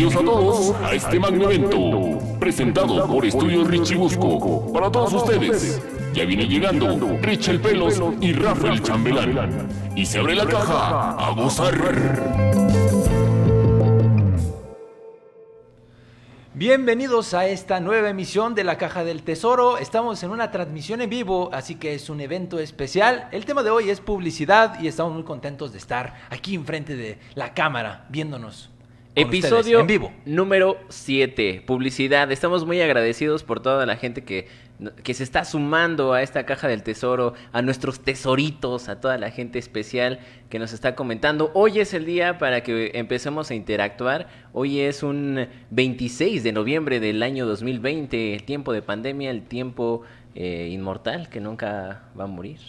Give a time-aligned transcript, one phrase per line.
[0.00, 4.72] Bienvenidos a todos a este magno evento, presentado por Estudios Richie Busco.
[4.72, 5.82] Para todos ustedes,
[6.14, 9.68] ya viene llegando Rich el Pelos y Rafael Chambelán.
[9.94, 11.74] Y se abre la caja a gozar.
[16.54, 19.76] Bienvenidos a esta nueva emisión de la Caja del Tesoro.
[19.76, 23.28] Estamos en una transmisión en vivo, así que es un evento especial.
[23.32, 27.18] El tema de hoy es publicidad y estamos muy contentos de estar aquí enfrente de
[27.34, 28.70] la cámara viéndonos.
[29.16, 30.12] Episodio ustedes en vivo.
[30.24, 32.30] número 7, publicidad.
[32.30, 34.46] Estamos muy agradecidos por toda la gente que,
[35.02, 39.32] que se está sumando a esta caja del tesoro, a nuestros tesoritos, a toda la
[39.32, 41.50] gente especial que nos está comentando.
[41.54, 44.28] Hoy es el día para que empecemos a interactuar.
[44.52, 50.02] Hoy es un 26 de noviembre del año 2020, el tiempo de pandemia, el tiempo
[50.36, 52.60] eh, inmortal que nunca va a morir.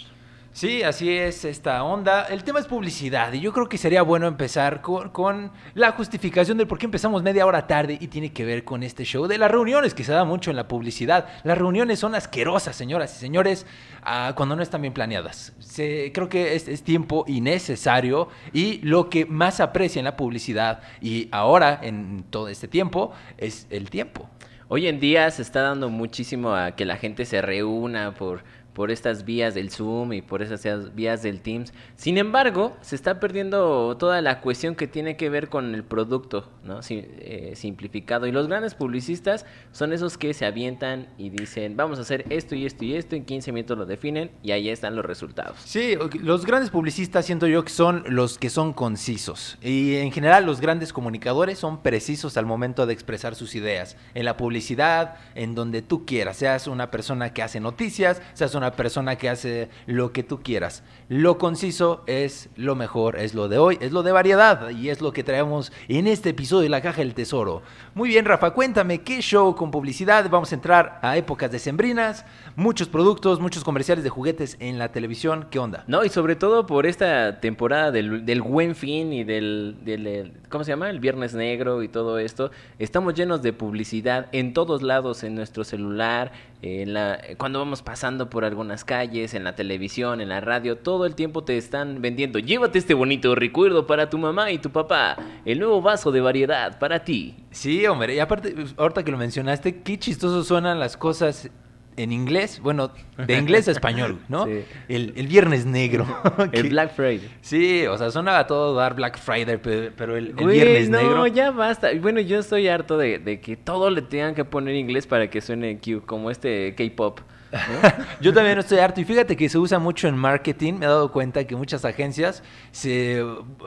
[0.54, 2.26] Sí, así es esta onda.
[2.26, 6.58] El tema es publicidad y yo creo que sería bueno empezar con, con la justificación
[6.58, 9.38] del por qué empezamos media hora tarde y tiene que ver con este show de
[9.38, 11.26] las reuniones que se da mucho en la publicidad.
[11.46, 13.66] Las reuniones son asquerosas, señoras y señores,
[14.04, 15.54] ah, cuando no están bien planeadas.
[15.60, 20.82] Se- creo que es, es tiempo innecesario y lo que más aprecia en la publicidad
[20.99, 24.30] y ahora en todo este tiempo es el tiempo.
[24.74, 28.43] Hoy en día se está dando muchísimo a que la gente se reúna por,
[28.74, 31.74] por estas vías del Zoom y por esas vías del Teams.
[31.96, 36.50] Sin embargo, se está perdiendo toda la cuestión que tiene que ver con el producto,
[36.64, 36.80] ¿no?
[36.90, 38.27] Eh, simplificado.
[38.27, 42.55] Y los grandes publicistas son esos que se avientan y dicen, vamos a hacer esto
[42.55, 45.58] y esto y esto, en 15 minutos lo definen y ahí están los resultados.
[45.66, 49.58] Sí, los grandes publicistas siento yo que son los que son concisos.
[49.62, 53.98] Y en general los grandes comunicadores son precisos al momento de expresar sus ideas.
[54.14, 56.38] En la publicidad, en donde tú quieras.
[56.38, 60.84] Seas una persona que hace noticias, seas una persona que hace lo que tú quieras.
[61.13, 64.69] Lo conciso es lo mejor, es lo de hoy, es lo de variedad.
[64.69, 67.63] Y es lo que traemos en este episodio de La Caja del Tesoro.
[67.94, 70.29] Muy bien, Rafa, cuéntame qué show con publicidad.
[70.29, 72.25] Vamos a entrar a épocas decembrinas,
[72.56, 75.47] muchos productos, muchos comerciales de juguetes en la televisión.
[75.52, 75.84] ¿Qué onda?
[75.86, 80.63] No, y sobre todo por esta temporada del, buen fin y del, del- del- ¿cómo
[80.63, 80.90] se llama?
[80.90, 82.52] El Viernes Negro y todo esto.
[82.80, 86.31] Estamos llenos de publicidad en todos lados, en nuestro celular,
[86.62, 91.00] en la, cuando vamos pasando por algunas calles, en la televisión, en la radio, todo
[91.06, 92.39] el tiempo te están vendiendo.
[92.39, 95.17] Llévate este bonito recuerdo para tu mamá y tu papá.
[95.45, 97.35] El nuevo vaso de variedad para ti.
[97.51, 101.50] Sí, hombre, y aparte, ahorita que lo mencionaste, qué chistoso suenan las cosas
[101.97, 102.89] en inglés, bueno,
[103.28, 104.45] de inglés a español, ¿no?
[104.47, 104.63] Sí.
[104.88, 106.06] El, el viernes negro.
[106.53, 107.29] El Black Friday.
[107.41, 110.89] Sí, o sea, suena a todo dar Black Friday, pe- pero el, el Güey, viernes
[110.89, 111.28] no, negro.
[111.28, 111.89] ya basta.
[112.01, 115.41] Bueno, yo estoy harto de, de que todo le tengan que poner inglés para que
[115.41, 117.19] suene Q, como este K-pop.
[118.22, 120.73] Yo también estoy harto y fíjate que se usa mucho en marketing.
[120.75, 123.23] Me he dado cuenta que muchas agencias se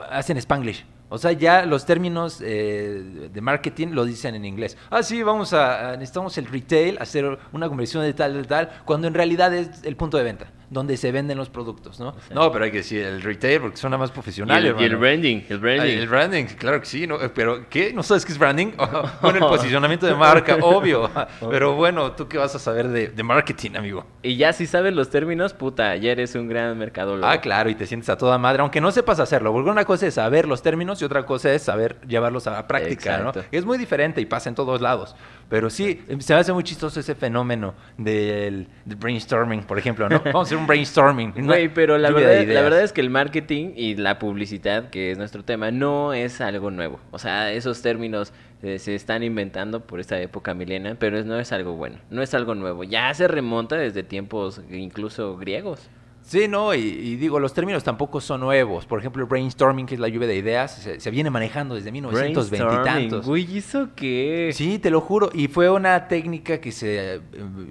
[0.09, 0.85] hacen spanglish.
[1.07, 4.75] O sea, ya los términos eh, de marketing lo dicen en inglés.
[4.89, 8.71] Ah, sí, vamos a, a- necesitamos el retail, hacer una conversión de tal, de tal,
[8.85, 12.15] cuando en realidad es el punto de venta, donde se venden los productos, ¿no?
[12.33, 14.65] No, pero hay que decir el retail porque suena más y, profesional.
[14.65, 15.81] el, y el branding, el branding.
[15.81, 17.17] Ay, El branding, claro que sí, ¿no?
[17.33, 17.93] pero ¿qué?
[17.93, 18.71] ¿No sabes qué es branding?
[19.21, 21.09] bueno, el posicionamiento de marca, obvio.
[21.49, 24.05] Pero bueno, ¿tú qué vas a saber de, de marketing, amigo?
[24.23, 27.27] Y ya si sabes los términos, puta, ya eres un gran mercadólogo.
[27.27, 30.07] Ah, claro, y te sientes a toda madre, aunque no sepas hacerlo, porque una cosa
[30.07, 33.31] es saber los términos y otra cosa es saber llevarlos a la práctica, ¿no?
[33.51, 35.15] Es muy diferente y pasa en todos lados.
[35.49, 40.21] Pero sí, se me hace muy chistoso ese fenómeno del, del brainstorming, por ejemplo, ¿no?
[40.25, 41.33] Vamos a hacer un brainstorming.
[41.45, 45.17] Güey, pero la verdad, la verdad es que el marketing y la publicidad, que es
[45.17, 46.99] nuestro tema, no es algo nuevo.
[47.11, 48.33] O sea, esos términos
[48.63, 52.21] eh, se están inventando por esta época milenial, pero es- no es algo bueno, no
[52.21, 52.83] es algo nuevo.
[52.83, 55.89] Ya se remonta desde tiempos incluso griegos.
[56.25, 58.87] Sí, no, y, y digo, los términos tampoco son nuevos.
[58.87, 61.91] Por ejemplo, el brainstorming, que es la lluvia de ideas, se, se viene manejando desde
[61.91, 63.27] 1920 y tantos.
[63.27, 64.49] Güey, ¿eso qué?
[64.51, 65.29] Sí, te lo juro.
[65.33, 67.21] Y fue una técnica que se eh,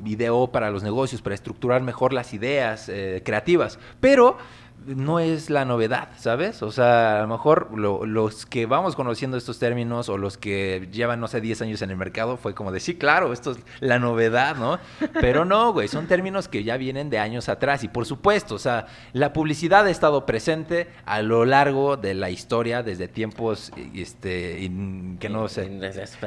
[0.04, 3.81] ideó para los negocios, para estructurar mejor las ideas eh, creativas.
[3.98, 4.38] Pero
[4.87, 6.62] no es la novedad, ¿sabes?
[6.62, 10.88] O sea, a lo mejor lo- los que vamos conociendo estos términos o los que
[10.93, 13.58] llevan, no sé, 10 años en el mercado, fue como de, sí, claro, esto es
[13.81, 14.79] la novedad, ¿no?
[15.20, 17.85] Pero no, güey, son términos que ya vienen de años atrás.
[17.85, 22.31] Y por supuesto, o sea, la publicidad ha estado presente a lo largo de la
[22.31, 25.64] historia desde tiempos, este, in- que no sé,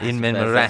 [0.09, 0.69] inmemorables.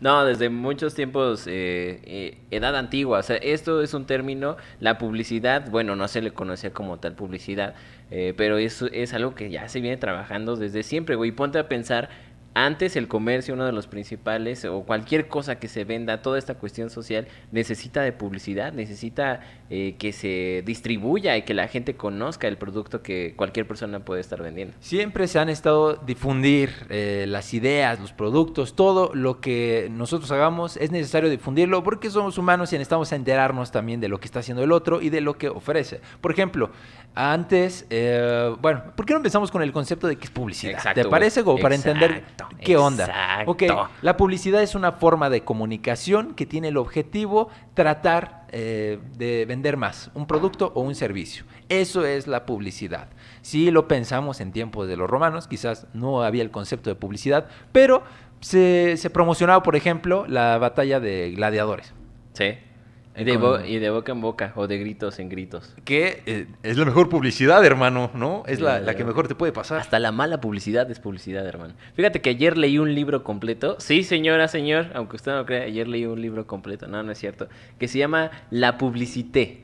[0.00, 3.18] No, desde muchos tiempos, eh, eh, edad antigua.
[3.18, 7.14] O sea, esto es un término, la publicidad, bueno, no se le conocía como tal
[7.14, 7.74] publicidad,
[8.10, 11.32] eh, pero eso es algo que ya se viene trabajando desde siempre, güey.
[11.32, 12.08] Ponte a pensar
[12.54, 16.54] Antes el comercio, uno de los principales, o cualquier cosa que se venda, toda esta
[16.54, 19.40] cuestión social, necesita de publicidad, necesita
[19.70, 24.20] eh, que se distribuya y que la gente conozca el producto que cualquier persona puede
[24.20, 24.74] estar vendiendo.
[24.80, 30.76] Siempre se han estado difundir eh, las ideas, los productos, todo lo que nosotros hagamos
[30.76, 34.62] es necesario difundirlo porque somos humanos y necesitamos enterarnos también de lo que está haciendo
[34.62, 36.00] el otro y de lo que ofrece.
[36.20, 36.70] Por ejemplo,
[37.14, 40.74] antes, eh, bueno, ¿por qué no empezamos con el concepto de qué es publicidad?
[40.74, 41.44] Exacto, ¿Te parece?
[41.44, 43.04] Como para entender Exacto, qué onda.
[43.04, 43.50] exacto.
[43.50, 43.62] Ok,
[44.02, 49.76] la publicidad es una forma de comunicación que tiene el objetivo tratar eh, de vender
[49.76, 51.44] más, un producto o un servicio.
[51.68, 53.08] Eso es la publicidad.
[53.40, 57.46] Si lo pensamos en tiempos de los romanos, quizás no había el concepto de publicidad,
[57.72, 58.02] pero
[58.40, 61.94] se, se promocionaba, por ejemplo, la batalla de gladiadores.
[62.34, 62.58] Sí.
[63.16, 65.74] Y de, con- bo- y de boca en boca, o de gritos en gritos.
[65.84, 68.42] Que eh, es la mejor publicidad, hermano, ¿no?
[68.46, 69.78] Es la, la que mejor te puede pasar.
[69.80, 71.74] Hasta la mala publicidad es publicidad, hermano.
[71.94, 73.76] Fíjate que ayer leí un libro completo.
[73.80, 76.86] Sí, señora, señor, aunque usted no lo crea, ayer leí un libro completo.
[76.88, 77.48] No, no es cierto.
[77.78, 79.62] Que se llama La Publicité.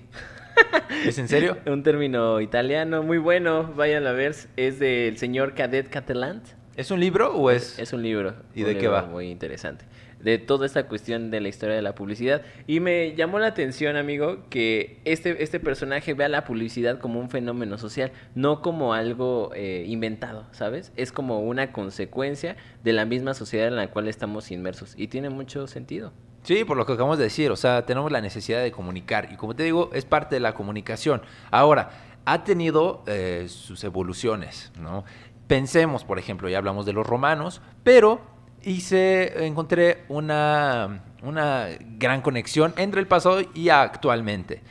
[1.07, 1.57] ¿Es en serio?
[1.67, 3.73] un término italiano muy bueno.
[3.77, 4.35] Vayan a ver.
[4.57, 6.43] Es del señor Cadet Catalan.
[6.77, 7.79] ¿Es un libro o es...?
[7.79, 8.35] Es un libro.
[8.55, 9.03] ¿Y un de qué va?
[9.03, 9.85] Muy interesante.
[10.23, 12.43] De toda esta cuestión de la historia de la publicidad.
[12.67, 17.31] Y me llamó la atención, amigo, que este, este personaje vea la publicidad como un
[17.31, 20.93] fenómeno social, no como algo eh, inventado, ¿sabes?
[20.97, 24.95] Es como una consecuencia de la misma sociedad en la cual estamos inmersos.
[24.97, 26.13] Y tiene mucho sentido.
[26.43, 29.37] Sí, por lo que acabamos de decir, o sea, tenemos la necesidad de comunicar y
[29.37, 31.23] como te digo, es parte de la comunicación.
[31.51, 31.91] Ahora,
[32.25, 35.05] ha tenido eh, sus evoluciones, ¿no?
[35.47, 38.21] Pensemos, por ejemplo, ya hablamos de los romanos, pero
[38.65, 41.69] hice, encontré una, una
[41.99, 44.63] gran conexión entre el pasado y actualmente.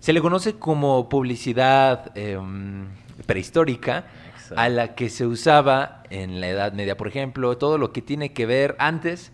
[0.00, 2.86] Se le conoce como publicidad em,
[3.26, 4.60] prehistórica, Exacto.
[4.60, 8.32] a la que se usaba en la Edad Media, por ejemplo, todo lo que tiene
[8.32, 9.32] que ver antes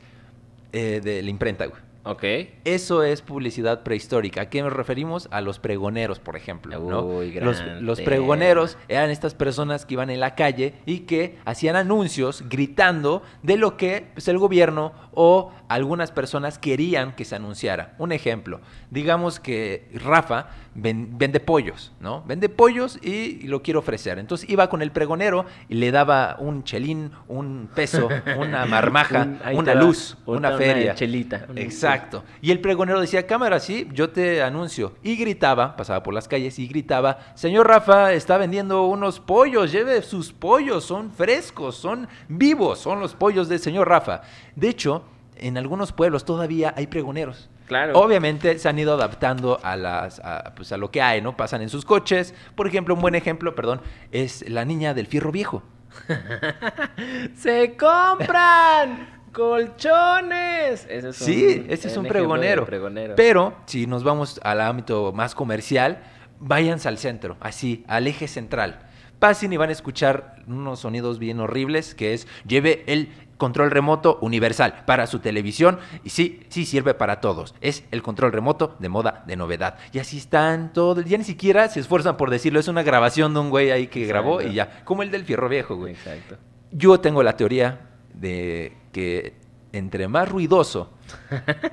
[0.73, 1.86] eh, de la imprenta, güey.
[2.07, 2.25] ¿Ok?
[2.65, 4.43] Eso es publicidad prehistórica.
[4.43, 5.29] ¿A qué nos referimos?
[5.31, 6.79] A los pregoneros, por ejemplo.
[6.79, 7.03] ¿no?
[7.03, 7.63] Uy, los,
[8.01, 13.57] pregoneros eran estas personas que iban en la calle y que hacían anuncios gritando de
[13.57, 17.95] lo que pues, el gobierno o algunas personas querían que se anunciara.
[17.99, 18.61] Un ejemplo,
[18.91, 22.23] digamos que Rafa ven- vende pollos, ¿no?
[22.27, 24.19] Vende pollos y, y lo quiere ofrecer.
[24.19, 28.09] Entonces iba con el pregonero y le daba un chelín, un peso,
[28.39, 30.95] una marmaja, Un- una luz, una una feria.
[30.95, 31.47] chelita.
[31.49, 31.59] Un-
[31.97, 32.25] Exacto.
[32.41, 34.95] Y el pregonero decía, cámara, sí, yo te anuncio.
[35.03, 40.03] Y gritaba, pasaba por las calles y gritaba, señor Rafa, está vendiendo unos pollos, lleve
[40.03, 44.23] sus pollos, son frescos, son vivos, son los pollos del señor Rafa.
[44.55, 45.05] De hecho,
[45.37, 47.49] en algunos pueblos todavía hay pregoneros.
[47.67, 47.99] Claro.
[47.99, 51.37] Obviamente se han ido adaptando a las a, pues a lo que hay, ¿no?
[51.37, 52.33] Pasan en sus coches.
[52.55, 53.81] Por ejemplo, un buen ejemplo, perdón,
[54.13, 55.63] es la niña del fierro viejo.
[57.35, 60.87] ¡Se compran colchones!
[60.89, 62.65] Ese es Sí, un- ese es un pregonero.
[62.65, 63.15] pregonero.
[63.17, 66.03] Pero si nos vamos al ámbito más comercial,
[66.41, 68.81] váyanse al centro, así, al eje central.
[69.19, 74.19] Pasen y van a escuchar unos sonidos bien horribles, que es lleve el control remoto
[74.23, 77.55] universal para su televisión y sí, sí sirve para todos.
[77.61, 79.77] Es el control remoto de moda, de novedad.
[79.93, 83.41] Y así están todos, ya ni siquiera se esfuerzan por decirlo, es una grabación de
[83.41, 85.95] un güey ahí que grabó y ya, como el del fierro viejo, güey.
[85.95, 86.37] Exacto.
[86.73, 87.86] Yo tengo la teoría
[88.17, 89.35] de que
[89.73, 90.91] entre más ruidoso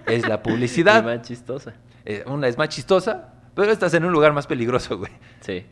[0.05, 1.73] es la publicidad, más chistosa.
[2.05, 5.11] eh, una es más chistosa, pero estás en un lugar más peligroso, güey.
[5.41, 5.65] Sí.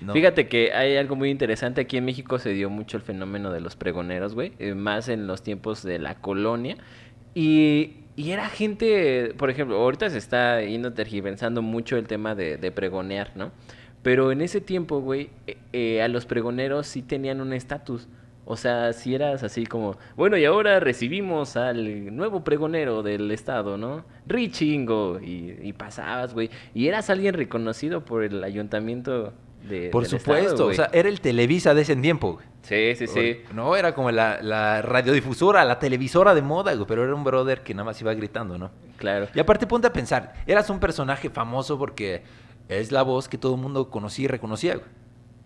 [0.00, 0.12] ¿no?
[0.12, 1.80] Fíjate que hay algo muy interesante.
[1.80, 4.52] Aquí en México se dio mucho el fenómeno de los pregoneros, güey.
[4.58, 6.76] eh, más en los tiempos de la colonia.
[7.34, 12.56] Y, y era gente, por ejemplo, ahorita se está yendo tergiversando mucho el tema de,
[12.56, 13.52] de pregonear, ¿no?
[14.02, 18.08] Pero en ese tiempo, güey, eh, eh, a los pregoneros sí tenían un estatus.
[18.50, 23.76] O sea, si eras así como, bueno, y ahora recibimos al nuevo pregonero del estado,
[23.76, 24.06] ¿no?
[24.26, 25.20] Richingo.
[25.20, 26.48] Y, y pasabas, güey.
[26.72, 29.34] Y eras alguien reconocido por el ayuntamiento
[29.68, 29.90] de.
[29.90, 32.46] Por supuesto, estado, o sea, era el Televisa de ese tiempo, güey.
[32.62, 33.42] Sí, sí, sí.
[33.54, 37.62] No, era como la, la radiodifusora, la televisora de moda, güey, pero era un brother
[37.62, 38.70] que nada más iba gritando, ¿no?
[38.96, 39.28] Claro.
[39.34, 42.22] Y aparte ponte a pensar, eras un personaje famoso porque
[42.70, 44.86] es la voz que todo el mundo conocía y reconocía, güey.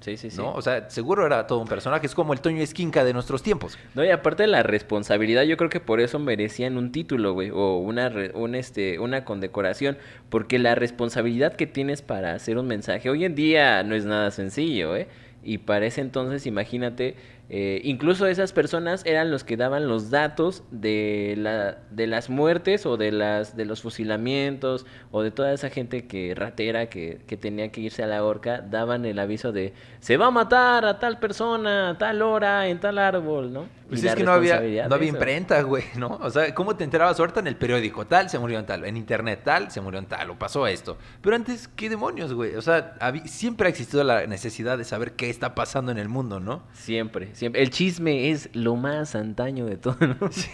[0.02, 0.36] Sí, sí, sí.
[0.36, 0.52] ¿no?
[0.52, 3.78] O sea, seguro era todo un personaje, es como el Toño Esquinca de nuestros tiempos.
[3.94, 7.50] No, y aparte de la responsabilidad, yo creo que por eso merecían un título, güey,
[7.50, 9.96] o una, re- un, este, una condecoración,
[10.28, 14.30] porque la responsabilidad que tienes para hacer un mensaje hoy en día no es nada
[14.32, 15.06] sencillo, ¿eh?
[15.44, 17.16] Y para ese entonces, imagínate,
[17.48, 22.86] eh, incluso esas personas eran los que daban los datos de, la, de las muertes
[22.86, 27.36] o de, las, de los fusilamientos o de toda esa gente que ratera que, que
[27.36, 30.98] tenía que irse a la horca, daban el aviso de se va a matar a
[30.98, 33.66] tal persona, a tal hora, en tal árbol, ¿no?
[33.88, 36.18] Pues es que no había, no había imprenta, güey, ¿no?
[36.22, 38.06] O sea, ¿cómo te enterabas ahorita en el periódico?
[38.06, 38.86] Tal, se murió en tal.
[38.86, 40.30] En internet, tal, se murió en tal.
[40.30, 40.96] O pasó esto.
[41.20, 42.54] Pero antes, ¿qué demonios, güey?
[42.54, 46.08] O sea, habí- siempre ha existido la necesidad de saber qué está pasando en el
[46.08, 46.62] mundo, ¿no?
[46.72, 47.62] Siempre, siempre.
[47.62, 50.30] El chisme es lo más antaño de todo, ¿no?
[50.30, 50.50] Sí.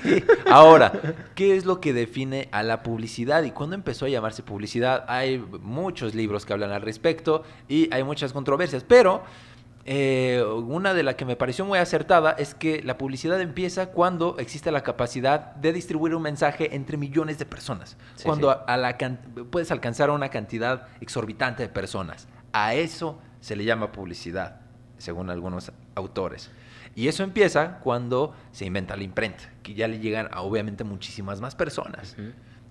[0.50, 0.92] Ahora,
[1.34, 5.04] ¿qué es lo que define a la publicidad y cuándo empezó a llamarse publicidad?
[5.08, 9.22] Hay muchos libros que hablan al respecto y hay muchas controversias, pero
[9.90, 14.36] eh, una de las que me pareció muy acertada es que la publicidad empieza cuando
[14.38, 18.58] existe la capacidad de distribuir un mensaje entre millones de personas, Sí, cuando sí.
[18.66, 19.18] A, a la can-
[19.50, 22.28] puedes alcanzar a una cantidad exorbitante de personas.
[22.52, 24.60] A eso se le llama publicidad,
[24.98, 26.50] según algunos autores.
[26.98, 31.40] Y eso empieza cuando se inventa la imprenta, que ya le llegan a obviamente muchísimas
[31.40, 32.16] más personas.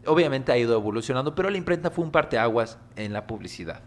[0.06, 3.80] Obviamente ha ido evolucionando, pero la imprenta fue un parteaguas en la publicidad.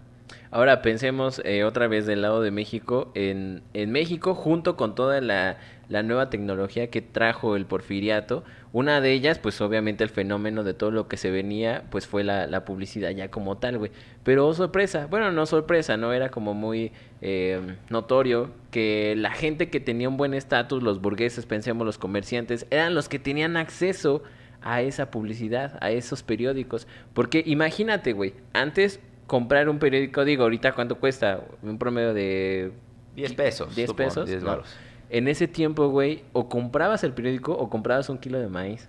[0.52, 3.12] Ahora pensemos eh, otra vez del lado de México.
[3.14, 8.42] En, en México, junto con toda la, la nueva tecnología que trajo el porfiriato,
[8.72, 12.24] una de ellas, pues obviamente el fenómeno de todo lo que se venía, pues fue
[12.24, 13.92] la, la publicidad ya como tal, güey.
[14.24, 16.12] Pero oh, sorpresa, bueno, no sorpresa, ¿no?
[16.12, 16.90] Era como muy
[17.22, 22.66] eh, notorio que la gente que tenía un buen estatus, los burgueses, pensemos los comerciantes,
[22.70, 24.24] eran los que tenían acceso
[24.62, 26.88] a esa publicidad, a esos periódicos.
[27.14, 29.00] Porque imagínate, güey, antes
[29.30, 32.72] comprar un periódico, digo, ahorita cuánto cuesta, un promedio de
[33.14, 33.76] 10 pesos.
[33.76, 34.48] 10 supongo, pesos, 10 ¿no?
[34.48, 34.76] varos.
[35.08, 38.88] En ese tiempo, güey, o comprabas el periódico o comprabas un kilo de maíz.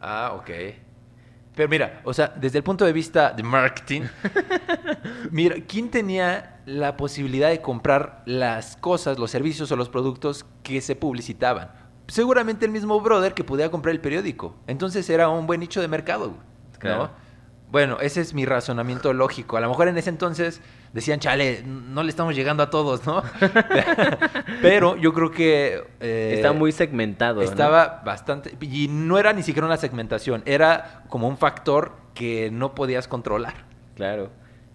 [0.00, 0.50] Ah, ok.
[1.54, 4.02] Pero mira, o sea, desde el punto de vista de marketing,
[5.30, 10.80] mira, ¿quién tenía la posibilidad de comprar las cosas, los servicios o los productos que
[10.80, 11.70] se publicitaban?
[12.08, 14.56] Seguramente el mismo brother que podía comprar el periódico.
[14.66, 17.29] Entonces era un buen nicho de mercado, güey, ¿no?
[17.70, 19.56] Bueno, ese es mi razonamiento lógico.
[19.56, 20.60] A lo mejor en ese entonces
[20.92, 23.22] decían, chale, no le estamos llegando a todos, ¿no?
[24.62, 25.84] Pero yo creo que...
[26.00, 27.36] eh, Está muy segmentado.
[27.36, 27.42] ¿no?
[27.42, 28.52] estaba bastante...
[28.60, 33.54] Y no era ni siquiera una segmentación, era como un factor que no podías controlar.
[33.94, 34.30] Claro.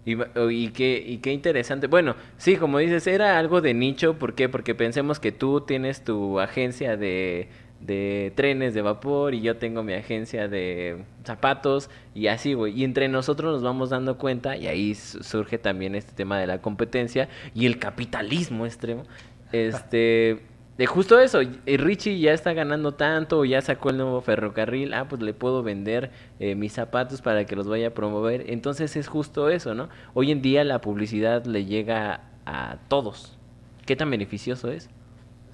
[0.05, 1.87] Y, va- o- y qué, y qué interesante.
[1.87, 4.13] Bueno, sí, como dices, era algo de nicho.
[4.19, 4.47] ¿Por qué?
[4.49, 7.49] Porque pensemos que tú tienes tu agencia de,
[7.85, 12.79] de trenes de vapor y yo tengo mi agencia de zapatos y así, güey.
[12.79, 16.47] Y entre nosotros nos vamos dando cuenta y ahí su- surge también este tema de
[16.47, 19.03] la competencia y el capitalismo extremo.
[19.51, 20.41] Este...
[20.77, 25.21] De justo eso, Richie ya está ganando tanto, ya sacó el nuevo ferrocarril, ah, pues
[25.21, 26.11] le puedo vender
[26.41, 28.43] eh, mis zapatos para que los vaya a promover.
[28.49, 29.87] Entonces es justo eso, ¿no?
[30.13, 33.37] Hoy en día la publicidad le llega a todos.
[33.85, 34.89] ¿Qué tan beneficioso es?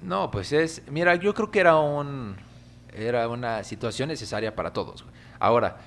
[0.02, 0.82] No, pues es...
[0.90, 2.36] Mira, yo creo que era un...
[2.92, 5.04] Era una situación necesaria para todos.
[5.38, 5.78] Ahora,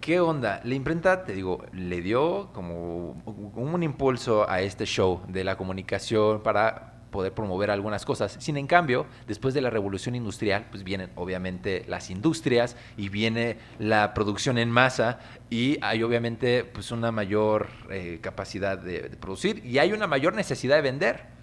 [0.00, 0.60] ¿qué onda?
[0.64, 3.22] La imprenta, te digo, le dio como
[3.54, 8.36] un impulso a este show de la comunicación para poder promover algunas cosas.
[8.40, 13.58] Sin en cambio, después de la revolución industrial, pues vienen obviamente las industrias y viene
[13.78, 19.78] la producción en masa y hay obviamente pues una mayor eh, capacidad de producir y
[19.78, 21.41] hay una mayor necesidad de vender.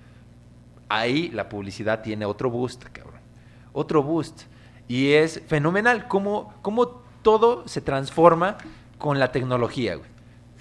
[0.89, 3.21] Ahí la publicidad tiene otro boost, cabrón.
[3.73, 4.41] Otro boost.
[4.87, 8.57] Y es fenomenal cómo, cómo todo se transforma
[8.97, 10.09] con la tecnología, güey.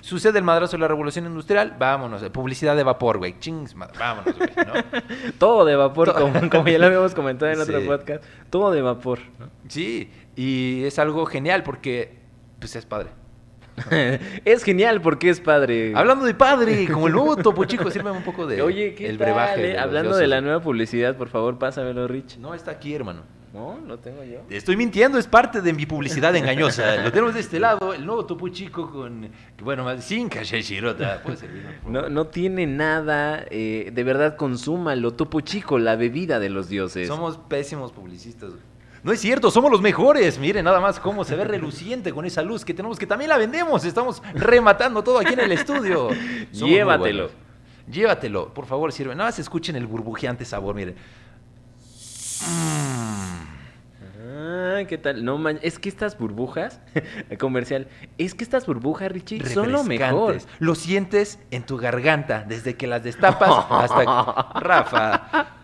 [0.02, 2.23] Sucede el madrazo de la revolución industrial, vámonos.
[2.30, 3.38] Publicidad de vapor, güey.
[3.40, 4.73] Chings, vámonos, güey, ¿no?
[5.38, 6.30] Todo de vapor, Todo.
[6.32, 7.87] como, como ya lo habíamos comentado en otro Sí.
[7.87, 8.25] podcast.
[8.49, 9.18] Todo de vapor.
[9.38, 9.47] ¿no?
[9.68, 12.16] Sí, y es algo genial porque,
[12.61, 13.08] pues es padre.
[14.44, 15.92] es genial porque es padre.
[15.94, 19.18] Hablando de padre, como el nuevo Topo Chico, sírveme un poco de Oye, ¿qué el
[19.18, 19.73] tal, brebaje.
[19.73, 19.78] eh?
[19.78, 22.38] Hablando de la nueva publicidad, por favor, pásamelo, Rich.
[22.38, 23.23] No, está aquí, hermano.
[23.52, 24.40] No, lo tengo yo.
[24.50, 26.97] Estoy mintiendo, es parte de mi publicidad engañosa.
[27.02, 29.30] Lo tenemos de este lado, el nuevo Topo Chico con,
[29.62, 31.23] bueno, más sin shirota.
[31.23, 31.64] Puede servir.
[31.88, 37.08] No, no tiene nada, eh, de verdad consúmalo, Topo Chico, la bebida de los dioses.
[37.08, 38.50] Somos pésimos publicistas.
[38.50, 38.62] güey.
[39.02, 40.38] No es cierto, somos los mejores.
[40.38, 43.38] Miren nada más cómo se ve reluciente con esa luz que tenemos, que también la
[43.38, 43.85] vendemos.
[43.85, 46.09] Estamos rematando todo aquí en el estudio.
[46.52, 47.31] Somos Llévatelo.
[47.90, 49.14] Llévatelo, por favor, sirve.
[49.14, 50.97] Nada más escuchen el burbujeante sabor, miren.
[54.40, 55.25] Ah, ¿qué tal?
[55.25, 56.80] No man, es que estas burbujas,
[57.40, 60.38] comercial, es que estas burbujas, Richie, son lo mejor.
[60.61, 64.04] Lo sientes en tu garganta desde que las destapas hasta.
[64.61, 65.57] Rafa,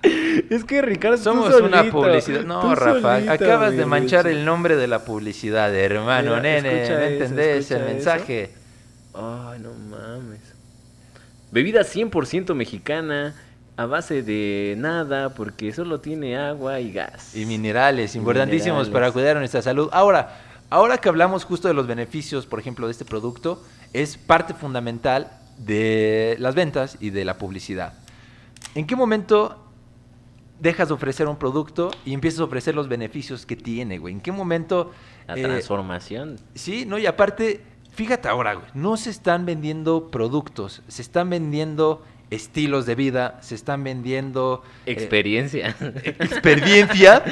[0.51, 2.43] Es que Ricardo, tú somos una publicidad.
[2.43, 4.41] No, Rafa, solito, acabas de manchar Richie.
[4.41, 6.89] el nombre de la publicidad, hermano, Mira, nene.
[6.89, 8.51] ¿No entendés el mensaje?
[9.15, 10.41] Ay, no mames.
[11.53, 13.37] Bebida 100% mexicana.
[13.77, 17.35] A base de nada porque solo tiene agua y gas.
[17.35, 18.93] Y minerales, importantísimos minerales.
[18.93, 19.89] para cuidar nuestra salud.
[19.93, 20.41] Ahora,
[20.71, 23.63] ahora que hablamos justo de los beneficios, por ejemplo, de este producto,
[23.93, 27.95] es parte fundamental de las ventas y de la publicidad.
[28.75, 29.61] ¿En qué momento
[30.61, 34.15] dejas de ofrecer un producto y empiezas a ofrecer los beneficios que tiene, güey?
[34.15, 34.93] ¿En qué momento...
[35.27, 36.39] La eh, transformación.
[36.55, 37.63] Sí, no, y aparte,
[37.93, 43.55] fíjate ahora, güey, no se están vendiendo productos, se están vendiendo estilos de vida, se
[43.55, 45.75] están vendiendo eh, Experiencia.
[46.05, 47.23] experiencia.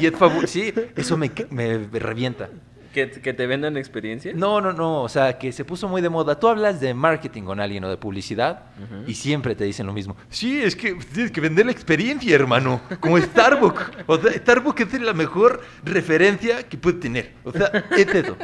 [0.00, 0.12] y es
[0.46, 2.48] sí, eso me, me revienta.
[2.92, 4.32] ¿Que, que te vendan experiencia?
[4.34, 6.40] No, no, no, o sea, que se puso muy de moda.
[6.40, 8.64] Tú hablas de marketing con alguien o de publicidad
[9.06, 10.16] y siempre te dicen lo mismo.
[10.28, 12.80] Sí, es que tienes que vender la experiencia, hermano.
[12.98, 13.90] Como Starbucks.
[14.06, 17.30] O sea, Starbucks es la mejor referencia que puede tener.
[17.44, 18.36] O sea, es eso.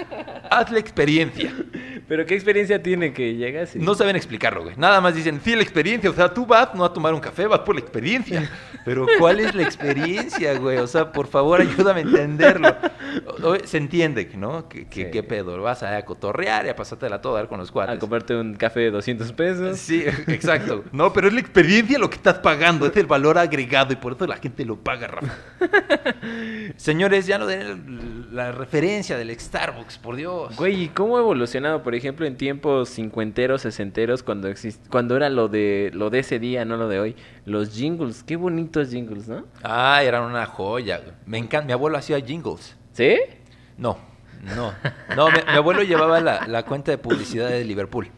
[0.48, 1.52] Haz la experiencia.
[2.08, 3.80] ¿Pero qué experiencia tiene que llegas y...
[3.80, 4.76] No saben explicarlo, güey.
[4.76, 6.08] Nada más dicen, sí, la experiencia.
[6.08, 8.48] O sea, tú vas no a tomar un café, vas por la experiencia.
[8.84, 10.78] Pero, ¿cuál es la experiencia, güey?
[10.78, 12.76] O sea, por favor, ayúdame a entenderlo.
[13.64, 14.66] Se entiende, ¿no?
[14.70, 14.86] Sí.
[14.88, 15.60] ¿Qué pedo?
[15.60, 17.96] Vas a cotorrear y a pasártela todo a con los cuates.
[17.96, 19.78] A comprarte un café de 200 pesos.
[19.78, 20.84] Sí, exacto.
[20.92, 24.12] No, pero es la experiencia lo que estás pagando, es el valor agregado y por
[24.12, 25.34] eso la gente lo paga, Rafa.
[26.76, 30.54] Señores, ya no den la referencia del Starbucks, por Dios.
[30.56, 34.86] Güey, ¿y cómo ha evolucionado, por ejemplo, en tiempos cincuenteros, sesenteros, cuando exist...
[34.88, 37.16] cuando era lo de lo de ese día, no lo de hoy?
[37.44, 39.46] Los jingles, qué bonitos jingles, ¿no?
[39.62, 41.00] Ah, eran una joya.
[41.24, 41.66] Me encanta.
[41.66, 42.76] Mi abuelo hacía jingles.
[42.92, 43.16] ¿Sí?
[43.78, 43.98] No,
[44.54, 44.72] no.
[45.16, 48.10] No, mi, mi abuelo llevaba la, la cuenta de publicidad de Liverpool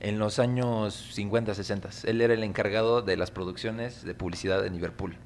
[0.00, 1.90] en los años 50, 60.
[2.04, 5.16] Él era el encargado de las producciones de publicidad de Liverpool.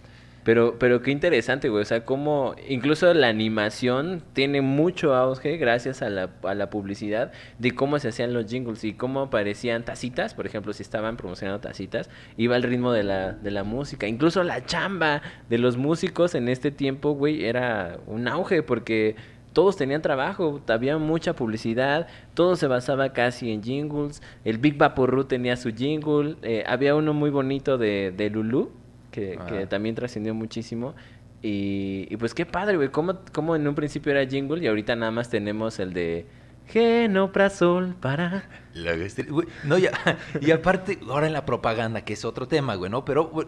[0.45, 1.83] Pero, pero qué interesante, güey.
[1.83, 7.33] O sea, cómo incluso la animación tiene mucho auge gracias a la, a la publicidad
[7.59, 10.35] de cómo se hacían los jingles y cómo aparecían tacitas.
[10.35, 14.07] Por ejemplo, si estaban promocionando tacitas, iba al ritmo de la, de la música.
[14.07, 19.17] Incluso la chamba de los músicos en este tiempo, güey, era un auge porque
[19.55, 24.21] todos tenían trabajo, había mucha publicidad, todo se basaba casi en jingles.
[24.45, 28.73] El Big Vaporru tenía su jingle, eh, había uno muy bonito de, de Lulu,
[29.15, 30.95] que, que también trascendió muchísimo.
[31.41, 34.97] Y, y pues qué padre, güey, cómo, cómo en un principio era jingle y ahorita
[34.97, 36.27] nada más tenemos el de
[36.67, 38.49] Genoprazol para...
[38.73, 39.93] La güey, No, ya,
[40.41, 43.05] y aparte, ahora en la propaganda, que es otro tema, güey, ¿no?
[43.05, 43.47] Pero güey,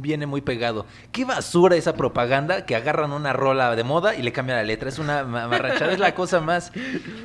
[0.00, 0.86] viene muy pegado.
[1.12, 4.88] Qué basura esa propaganda que agarran una rola de moda y le cambian la letra.
[4.88, 6.72] Es una mamarrachada, es la cosa más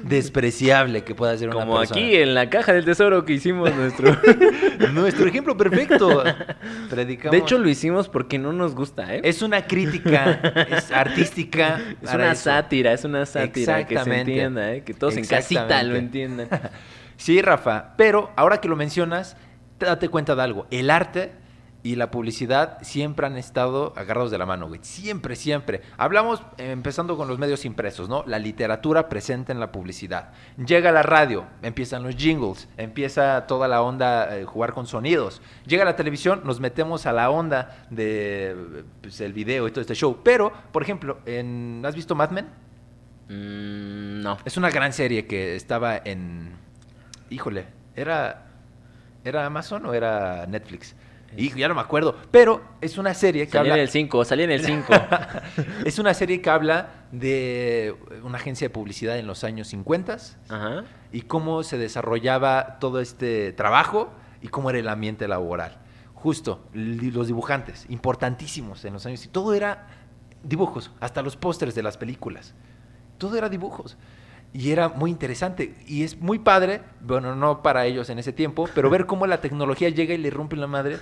[0.03, 1.99] despreciable que puede hacer una Como persona.
[1.99, 4.15] aquí en la caja del tesoro que hicimos nuestro...
[4.93, 6.23] Nuestro ejemplo perfecto.
[6.89, 7.31] Predicamos.
[7.31, 9.21] de hecho lo hicimos porque no nos gusta, ¿eh?
[9.23, 11.79] es una crítica, es artística.
[12.01, 12.43] Es una eso.
[12.43, 14.83] sátira, es una sátira que se entienda, ¿eh?
[14.83, 16.47] que todos en casita lo entiendan.
[17.15, 19.37] Sí, Rafa, pero ahora que lo mencionas,
[19.79, 20.67] date cuenta de algo.
[20.71, 21.31] El arte
[21.83, 24.79] y la publicidad siempre han estado agarrados de la mano, güey.
[24.83, 25.81] Siempre, siempre.
[25.97, 28.23] Hablamos eh, empezando con los medios impresos, ¿no?
[28.25, 30.31] La literatura presente en la publicidad.
[30.57, 35.41] Llega la radio, empiezan los jingles, empieza toda la onda eh, jugar con sonidos.
[35.65, 39.95] Llega la televisión, nos metemos a la onda de pues, el video y todo este
[39.95, 40.21] show.
[40.23, 42.45] Pero, por ejemplo, en, ¿has visto Mad Men?
[43.27, 44.37] Mm, no.
[44.45, 46.53] Es una gran serie que estaba en.
[47.29, 48.47] Híjole, ¿era.
[49.25, 50.95] ¿Era Amazon o era Netflix?
[51.37, 52.15] Hijo, ya no me acuerdo.
[52.31, 53.83] Pero es una serie que Salí en habla.
[53.83, 54.93] el 5, salí en el 5.
[55.85, 60.17] es una serie que habla de una agencia de publicidad en los años 50
[60.49, 60.83] Ajá.
[61.11, 65.77] y cómo se desarrollaba todo este trabajo y cómo era el ambiente laboral.
[66.13, 69.25] Justo, los dibujantes, importantísimos en los años.
[69.25, 69.87] Y todo era
[70.43, 72.53] dibujos, hasta los pósters de las películas.
[73.17, 73.97] Todo era dibujos.
[74.53, 75.73] Y era muy interesante.
[75.87, 79.41] Y es muy padre, bueno, no para ellos en ese tiempo, pero ver cómo la
[79.41, 80.97] tecnología llega y le rompe la madre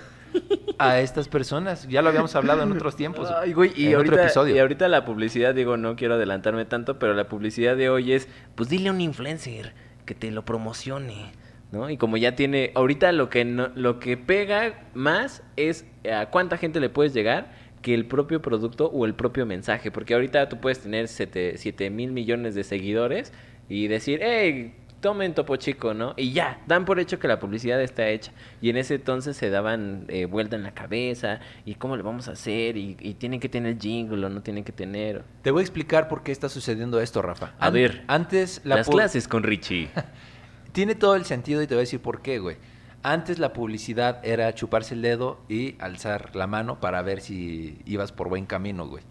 [0.78, 1.86] a estas personas.
[1.88, 3.30] Ya lo habíamos hablado en otros tiempos.
[3.30, 4.56] Ay, güey, y en otro episodio.
[4.56, 8.26] y ahorita la publicidad, digo, no quiero adelantarme tanto, pero la publicidad de hoy es,
[8.54, 9.74] pues dile a un influencer
[10.06, 11.32] que te lo promocione,
[11.72, 11.90] ¿no?
[11.90, 16.56] Y como ya tiene, ahorita lo que no, lo que pega más es a cuánta
[16.56, 20.60] gente le puedes llegar que el propio producto o el propio mensaje, porque ahorita tú
[20.60, 23.32] puedes tener 7 mil millones de seguidores
[23.68, 26.14] y decir, hey, tomen Topo Chico, ¿no?
[26.16, 28.30] Y ya, dan por hecho que la publicidad está hecha.
[28.60, 32.28] Y en ese entonces se daban eh, vuelta en la cabeza, y cómo le vamos
[32.28, 35.24] a hacer, y, y tienen que tener jingle o no tienen que tener.
[35.42, 37.52] Te voy a explicar por qué está sucediendo esto, Rafa.
[37.58, 39.88] A An- ver, Antes la Las clases con Richie.
[40.72, 42.56] Tiene todo el sentido y te voy a decir por qué, güey.
[43.04, 48.12] Antes la publicidad era chuparse el dedo y alzar la mano para ver si ibas
[48.12, 49.02] por buen camino, güey.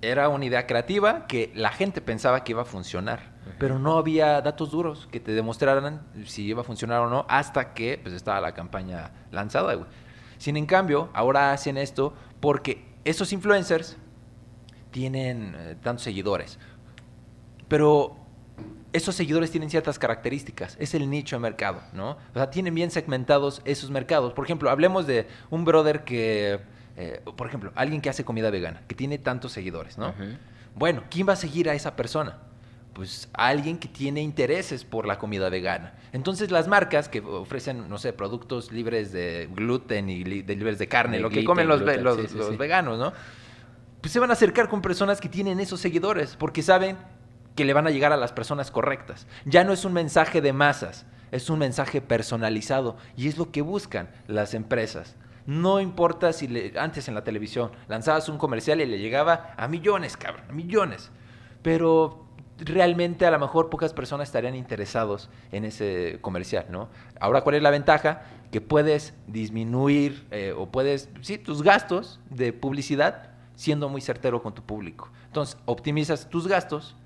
[0.00, 4.40] Era una idea creativa que la gente pensaba que iba a funcionar, pero no había
[4.40, 8.40] datos duros que te demostraran si iba a funcionar o no hasta que pues estaba
[8.40, 9.88] la campaña lanzada, güey.
[10.38, 13.96] Sin en cambio, ahora hacen esto porque esos influencers
[14.90, 16.58] tienen eh, tantos seguidores.
[17.68, 18.23] Pero
[18.94, 20.76] esos seguidores tienen ciertas características.
[20.80, 22.12] Es el nicho de mercado, ¿no?
[22.12, 24.32] O sea, tienen bien segmentados esos mercados.
[24.32, 26.60] Por ejemplo, hablemos de un brother que,
[26.96, 30.14] eh, por ejemplo, alguien que hace comida vegana, que tiene tantos seguidores, ¿no?
[30.76, 32.38] Bueno, ¿quién va a seguir a esa persona?
[32.92, 35.94] Pues alguien que tiene intereses por la comida vegana.
[36.12, 40.78] Entonces las marcas que ofrecen, no sé, productos libres de gluten y li- de libres
[40.78, 42.56] de carne, De lo que comen los, ve- gluten, los- sí, sí, los sí.
[42.56, 43.12] veganos, ¿no?
[44.00, 46.96] Pues se van a acercar con personas que tienen esos seguidores, porque saben
[47.54, 49.26] que le van a llegar a las personas correctas.
[49.44, 53.62] Ya no es un mensaje de masas, es un mensaje personalizado y es lo que
[53.62, 55.16] buscan las empresas.
[55.46, 60.16] No importa si antes en la televisión lanzabas un comercial y le llegaba a millones,
[60.16, 61.10] cabrón, a millones.
[61.62, 62.24] Pero
[62.58, 66.88] realmente a lo mejor pocas personas estarían interesados en ese comercial, ¿no?
[67.20, 68.22] Ahora, ¿cuál es la ventaja?
[68.50, 74.54] Que puedes disminuir eh, o puedes, sí, tus gastos de publicidad siendo muy certero con
[74.54, 75.10] tu público.
[75.26, 76.96] Entonces, optimizas tus gastos,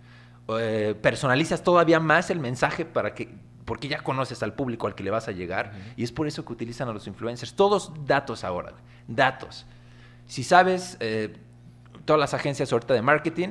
[0.48, 3.28] eh, personalizas todavía más el mensaje para que
[3.66, 6.42] porque ya conoces al público al que le vas a llegar y es por eso
[6.42, 7.54] que utilizan a los influencers.
[7.54, 8.72] Todos datos ahora,
[9.06, 9.66] datos.
[10.26, 11.36] Si sabes, eh,
[12.06, 13.48] todas las agencias ahorita de marketing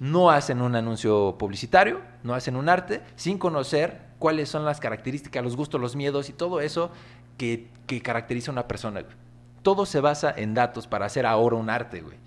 [0.00, 5.42] no hacen un anuncio publicitario, no hacen un arte, sin conocer cuáles son las características,
[5.42, 6.90] los gustos, los miedos y todo eso
[7.38, 9.02] que, que caracteriza a una persona.
[9.62, 12.18] Todo se basa en datos para hacer ahora un arte, güey.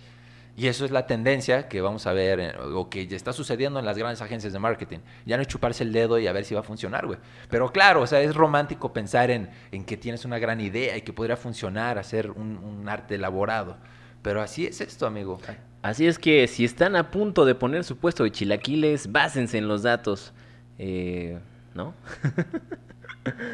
[0.58, 3.78] Y eso es la tendencia que vamos a ver, eh, o que ya está sucediendo
[3.80, 4.98] en las grandes agencias de marketing.
[5.24, 7.20] Ya no es chuparse el dedo y a ver si va a funcionar, güey.
[7.48, 11.04] Pero claro, o sea, es romántico pensar en, en que tienes una gran idea y
[11.04, 13.78] que podría funcionar, hacer un, un arte elaborado.
[14.24, 15.40] Pero así es esto, amigo.
[15.84, 19.68] Así es que si están a punto de poner su puesto de chilaquiles, básense en
[19.68, 20.34] los datos.
[20.80, 21.38] Eh,
[21.76, 21.94] ¿No?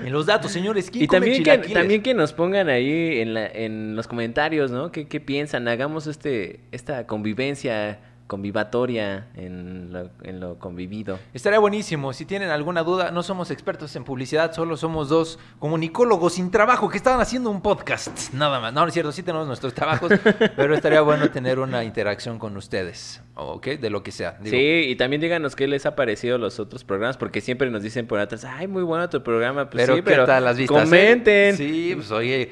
[0.06, 3.34] En los datos, señores, ¿quién Y come también que, también que nos pongan ahí en,
[3.34, 4.92] la- en los comentarios, ¿no?
[4.92, 5.68] ¿Qué, qué piensan?
[5.68, 11.20] Hagamos este esta convivencia convivatoria en lo, en lo convivido.
[11.34, 12.14] Estaría buenísimo.
[12.14, 16.90] Si tienen alguna duda, no somos expertos en publicidad, solo somos dos comunicólogos sin trabajo
[16.90, 18.34] que estaban haciendo un podcast.
[18.34, 18.74] Nada más.
[18.74, 20.12] No, no es cierto, sí tenemos nuestros trabajos,
[20.56, 23.68] pero estaría bueno tener una interacción con ustedes, ¿ok?
[23.68, 24.38] De lo que sea.
[24.42, 27.84] Digo, Sí, y también díganos qué les ha parecido los otros programas, porque siempre nos
[27.84, 29.70] dicen por atrás, ay, muy bueno tu programa.
[29.70, 30.78] Pues pero sí, ¿qué pero tal las vistas?
[30.78, 30.84] eh?
[30.84, 31.58] comenten.
[31.58, 32.52] Sí, pues oye,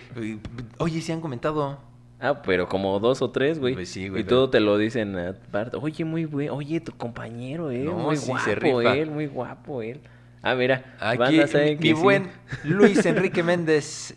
[0.77, 1.79] oye, sí han comentado.
[2.23, 3.73] Ah, pero como dos o tres, güey.
[3.73, 5.77] Pues sí, güey, Y pero- todo te lo dicen aparte.
[5.81, 6.53] Oye, muy bueno.
[6.55, 7.79] Oye, tu compañero, eh.
[7.79, 8.95] No, muy sí, se guapo rifa.
[8.95, 9.99] él, muy guapo él.
[10.43, 10.95] Ah, mira.
[10.99, 11.41] Aquí,
[11.79, 12.29] mi, buen
[12.63, 14.15] Luis Enrique Méndez,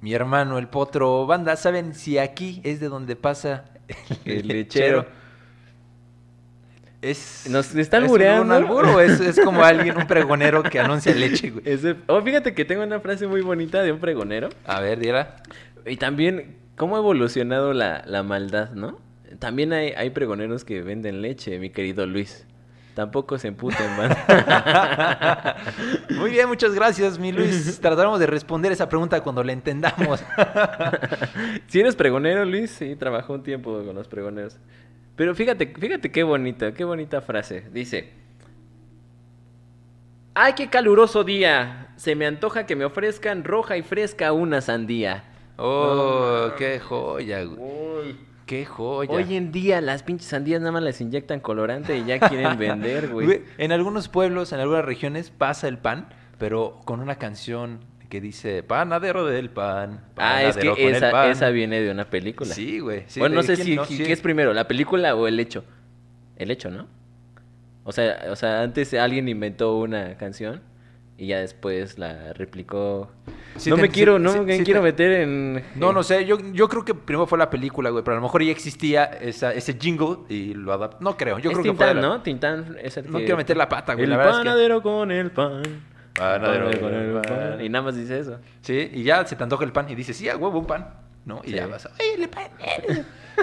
[0.00, 1.26] mi hermano, el potro.
[1.26, 3.64] Banda, ¿saben si aquí es de donde pasa
[4.24, 5.06] El lechero.
[7.00, 8.42] Es, Nos están ¿es albureando.
[8.44, 11.64] un albur o es, es como alguien, un pregonero que anuncia leche, güey?
[12.06, 14.50] Oh, fíjate que tengo una frase muy bonita de un pregonero.
[14.64, 15.36] A ver, dila.
[15.84, 18.98] Y también, ¿cómo ha evolucionado la, la maldad, no?
[19.38, 22.46] También hay, hay pregoneros que venden leche, mi querido Luis.
[22.94, 25.56] Tampoco se emputen, banda.
[26.10, 27.80] Muy bien, muchas gracias, mi Luis.
[27.80, 30.22] Trataremos de responder esa pregunta cuando la entendamos.
[31.66, 34.58] Si eres pregonero, Luis, sí, trabajó un tiempo con los pregoneros.
[35.16, 37.64] Pero fíjate, fíjate qué bonita, qué bonita frase.
[37.72, 38.12] Dice,
[40.34, 41.94] ¡ay, qué caluroso día!
[41.96, 45.31] Se me antoja que me ofrezcan roja y fresca una sandía.
[45.56, 48.16] Oh, qué joya, güey.
[48.46, 49.10] Qué joya.
[49.10, 53.08] Hoy en día las pinches sandías nada más les inyectan colorante y ya quieren vender,
[53.08, 53.42] güey.
[53.58, 58.62] En algunos pueblos, en algunas regiones, pasa el pan, pero con una canción que dice
[58.62, 60.04] panadero del pan.
[60.16, 61.30] Ah, es que esa, pan".
[61.30, 62.52] esa viene de una película.
[62.54, 63.04] Sí, güey.
[63.06, 64.04] sí, bueno, no sé si no, si- sí.
[64.04, 65.64] qué es primero, la película o el hecho.
[66.36, 66.88] El hecho, ¿no?
[67.84, 70.60] O sea, o sea, antes alguien inventó una canción
[71.18, 73.10] y ya después la replicó.
[73.56, 76.24] Sí no te- me quiero, no sí- me quiero te- meter en No, no sé,
[76.24, 79.04] yo, yo creo que primero fue la película, güey, pero a lo mejor ya existía
[79.04, 80.98] esa, ese jingle y lo adaptó.
[81.00, 81.94] No creo, yo es creo que fue.
[81.94, 82.22] La- ¿no?
[82.22, 84.82] Tintán es el No quiero meter la pata, güey, El la verdad es que- panadero
[84.82, 85.62] con el pan.
[86.14, 87.60] Panadero con el pan.
[87.64, 88.38] Y nada más dice eso.
[88.62, 90.94] Sí, y ya se te antoja el pan y dices, sí, a huevo, un pan.
[91.24, 91.40] ¿No?
[91.44, 92.48] Y ya vas, ¡ay, el pan!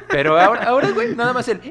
[0.09, 1.61] Pero ahora, ahora, güey, nada más el.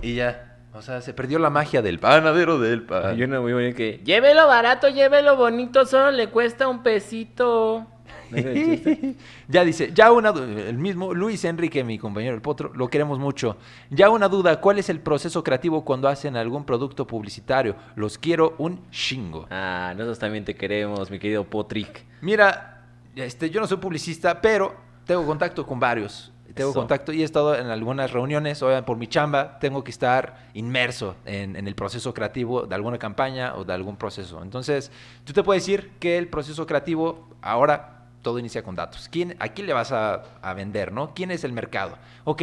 [0.00, 0.47] Y ya.
[0.74, 3.06] O sea, se perdió la magia del panadero del pan.
[3.06, 7.86] Hay una muy bonita que llévelo barato, llévelo bonito, solo le cuesta un pesito.
[9.48, 13.56] Ya dice, ya una el mismo Luis Enrique, mi compañero el potro, lo queremos mucho.
[13.90, 17.74] Ya una duda, ¿cuál es el proceso creativo cuando hacen algún producto publicitario?
[17.96, 19.46] Los quiero un chingo.
[19.50, 22.04] Ah, nosotros también te queremos, mi querido Potrick.
[22.20, 22.84] Mira,
[23.16, 24.74] este, yo no soy publicista, pero
[25.06, 26.32] tengo contacto con varios.
[26.58, 26.80] Tengo Eso.
[26.80, 31.16] contacto y he estado en algunas reuniones, obviamente por mi chamba, tengo que estar inmerso
[31.24, 34.42] en, en el proceso creativo de alguna campaña o de algún proceso.
[34.42, 34.90] Entonces,
[35.24, 39.08] tú te puedes decir que el proceso creativo ahora todo inicia con datos.
[39.08, 41.14] ¿Quién, ¿A quién le vas a, a vender, no?
[41.14, 41.96] ¿Quién es el mercado?
[42.24, 42.42] Ok,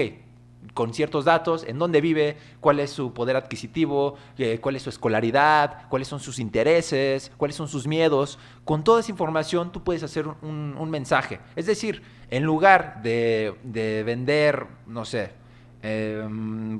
[0.74, 4.90] con ciertos datos, en dónde vive, cuál es su poder adquisitivo, eh, cuál es su
[4.90, 8.40] escolaridad, cuáles son sus intereses, cuáles son sus miedos.
[8.64, 11.40] Con toda esa información tú puedes hacer un, un mensaje.
[11.56, 15.32] Es decir, en lugar de, de vender, no sé,
[15.84, 16.28] eh,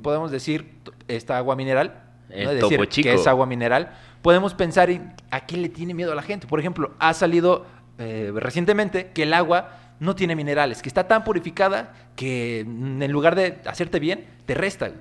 [0.02, 2.50] podemos decir esta agua mineral, ¿no?
[2.50, 6.22] decir que es agua mineral, podemos pensar en a quién le tiene miedo a la
[6.22, 6.48] gente.
[6.48, 7.64] Por ejemplo, ha salido
[7.98, 13.34] eh, recientemente que el agua no tiene minerales, que está tan purificada que en lugar
[13.34, 14.92] de hacerte bien, te resta.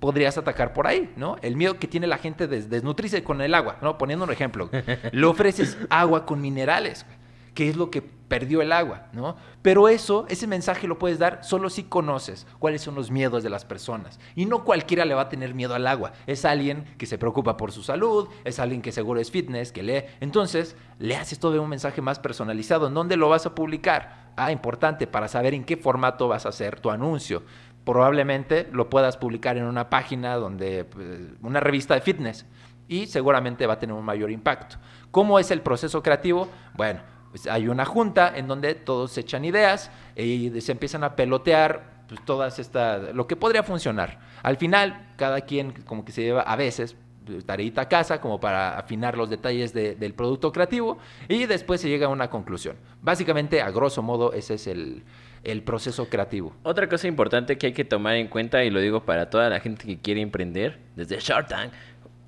[0.00, 1.36] Podrías atacar por ahí, ¿no?
[1.40, 3.96] El miedo que tiene la gente de desnutrirse con el agua, ¿no?
[3.96, 4.68] Poniendo un ejemplo.
[5.10, 7.18] Le ofreces agua con minerales, güey,
[7.56, 9.34] que es lo que perdió el agua, ¿no?
[9.62, 13.48] Pero eso, ese mensaje lo puedes dar solo si conoces cuáles son los miedos de
[13.48, 14.20] las personas.
[14.34, 16.12] Y no cualquiera le va a tener miedo al agua.
[16.26, 19.82] Es alguien que se preocupa por su salud, es alguien que seguro es fitness, que
[19.82, 20.04] lee.
[20.20, 22.88] Entonces, le haces todo un mensaje más personalizado.
[22.88, 24.32] ¿En dónde lo vas a publicar?
[24.36, 27.42] Ah, importante para saber en qué formato vas a hacer tu anuncio.
[27.86, 32.44] Probablemente lo puedas publicar en una página donde, pues, una revista de fitness
[32.86, 34.76] y seguramente va a tener un mayor impacto.
[35.10, 36.48] ¿Cómo es el proceso creativo?
[36.74, 41.16] Bueno, pues hay una junta en donde todos se echan ideas y se empiezan a
[41.16, 44.18] pelotear pues, todas estas, lo que podría funcionar.
[44.42, 46.96] Al final, cada quien como que se lleva a veces
[47.44, 51.88] tareita a casa como para afinar los detalles de- del producto creativo y después se
[51.88, 52.76] llega a una conclusión.
[53.02, 55.02] Básicamente, a grosso modo, ese es el,
[55.42, 56.54] el proceso creativo.
[56.62, 59.58] Otra cosa importante que hay que tomar en cuenta, y lo digo para toda la
[59.58, 61.72] gente que quiere emprender, desde Shark Tank,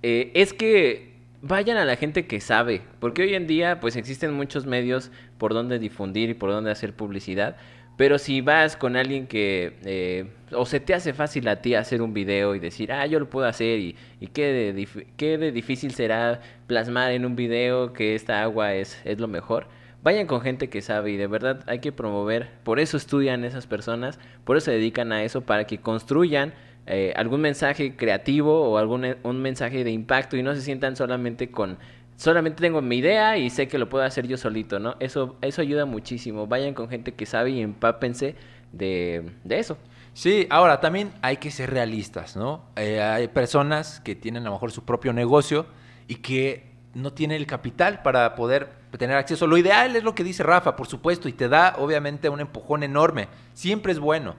[0.02, 4.32] eh, es que vayan a la gente que sabe, porque hoy en día pues existen
[4.34, 7.56] muchos medios por donde difundir y por donde hacer publicidad,
[7.96, 12.00] pero si vas con alguien que eh, o se te hace fácil a ti hacer
[12.00, 15.52] un video y decir, ah, yo lo puedo hacer y, y qué, de qué de
[15.52, 19.66] difícil será plasmar en un video que esta agua es, es lo mejor,
[20.00, 23.66] Vayan con gente que sabe y de verdad hay que promover, por eso estudian esas
[23.66, 26.54] personas, por eso se dedican a eso, para que construyan
[26.90, 30.96] eh, algún mensaje creativo o algún eh, un mensaje de impacto y no se sientan
[30.96, 31.76] solamente con,
[32.16, 34.96] solamente tengo mi idea y sé que lo puedo hacer yo solito, ¿no?
[34.98, 36.46] Eso, eso ayuda muchísimo.
[36.46, 38.36] Vayan con gente que sabe y empápense
[38.72, 39.76] de, de eso.
[40.14, 42.64] Sí, ahora también hay que ser realistas, ¿no?
[42.76, 45.66] Eh, hay personas que tienen a lo mejor su propio negocio
[46.06, 49.46] y que no tienen el capital para poder tener acceso.
[49.46, 52.82] Lo ideal es lo que dice Rafa, por supuesto, y te da obviamente un empujón
[52.82, 53.28] enorme.
[53.52, 54.36] Siempre es bueno,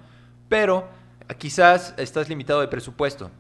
[0.50, 0.90] pero
[1.38, 3.32] quizás estás limitado de presupuesto.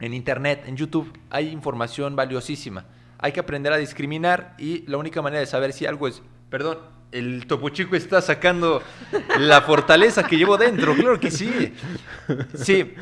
[0.00, 2.84] En Internet, en YouTube, hay información valiosísima.
[3.18, 6.22] Hay que aprender a discriminar y la única manera de saber si algo es...
[6.50, 6.78] Perdón,
[7.12, 8.82] el Topo Chico está sacando
[9.38, 11.74] la fortaleza que llevo dentro, claro que sí.
[12.54, 12.94] Sí,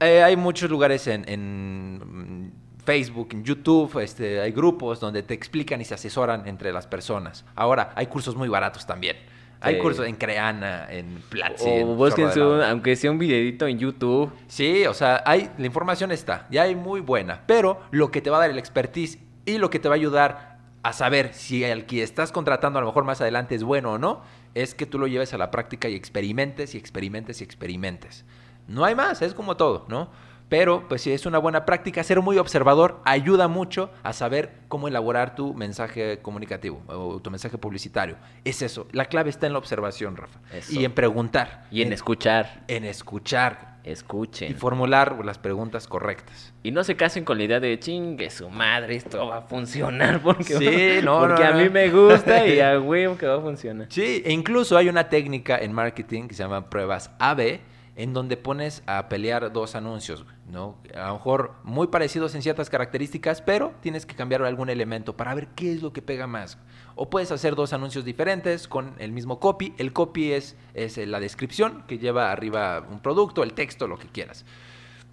[0.00, 2.52] eh, hay muchos lugares en, en,
[2.84, 7.44] Facebook, en YouTube, este, hay grupos donde te explican y se asesoran entre las personas.
[7.54, 9.16] Ahora, hay cursos muy baratos también.
[9.64, 9.80] Hay Sí.
[9.80, 11.68] cursos en Creana, en Platzi.
[11.68, 15.50] en o un búsquense, un- aunque sea un videito en YouTube, Sí, o sea, hay,
[15.58, 18.58] la información está, ya hay muy buena, pero lo que te va a dar el
[18.58, 22.78] expertise y lo que te va a ayudar a saber si el que estás contratando
[22.78, 24.22] a lo mejor más adelante es bueno o no,
[24.54, 28.24] es que tú lo lleves a la práctica y experimentes y experimentes y experimentes.
[28.68, 30.10] No hay más, es como todo, ¿no?
[30.48, 34.88] Pero, pues si es una buena práctica, ser muy observador ayuda mucho a saber cómo
[34.88, 38.16] elaborar tu mensaje comunicativo o tu mensaje publicitario.
[38.44, 40.38] Es eso, la clave está en la observación, Rafa.
[40.52, 40.78] Eso.
[40.78, 41.64] Y en preguntar.
[41.70, 44.50] y en escuchar, En escuchar escuchen.
[44.50, 46.52] y formular las preguntas correctas.
[46.62, 50.20] Y no se casen con la idea de chingue su madre, esto va a funcionar
[50.22, 53.40] porque, Sí, no, porque no, a mí me gusta y a huevo que va a
[53.40, 53.86] funcionar.
[53.90, 57.60] Sí, e incluso hay una técnica en marketing que se llama pruebas AB,
[57.96, 60.76] en donde pones a pelear dos anuncios, ¿no?
[60.94, 65.34] A lo mejor muy parecidos en ciertas características, pero tienes que cambiar algún elemento para
[65.34, 66.58] ver qué es lo que pega más.
[66.96, 69.74] O puedes hacer dos anuncios diferentes con el mismo copy.
[69.78, 73.98] El copy es, es eh, la descripción que lleva arriba un producto, el texto, lo
[73.98, 74.44] que quieras.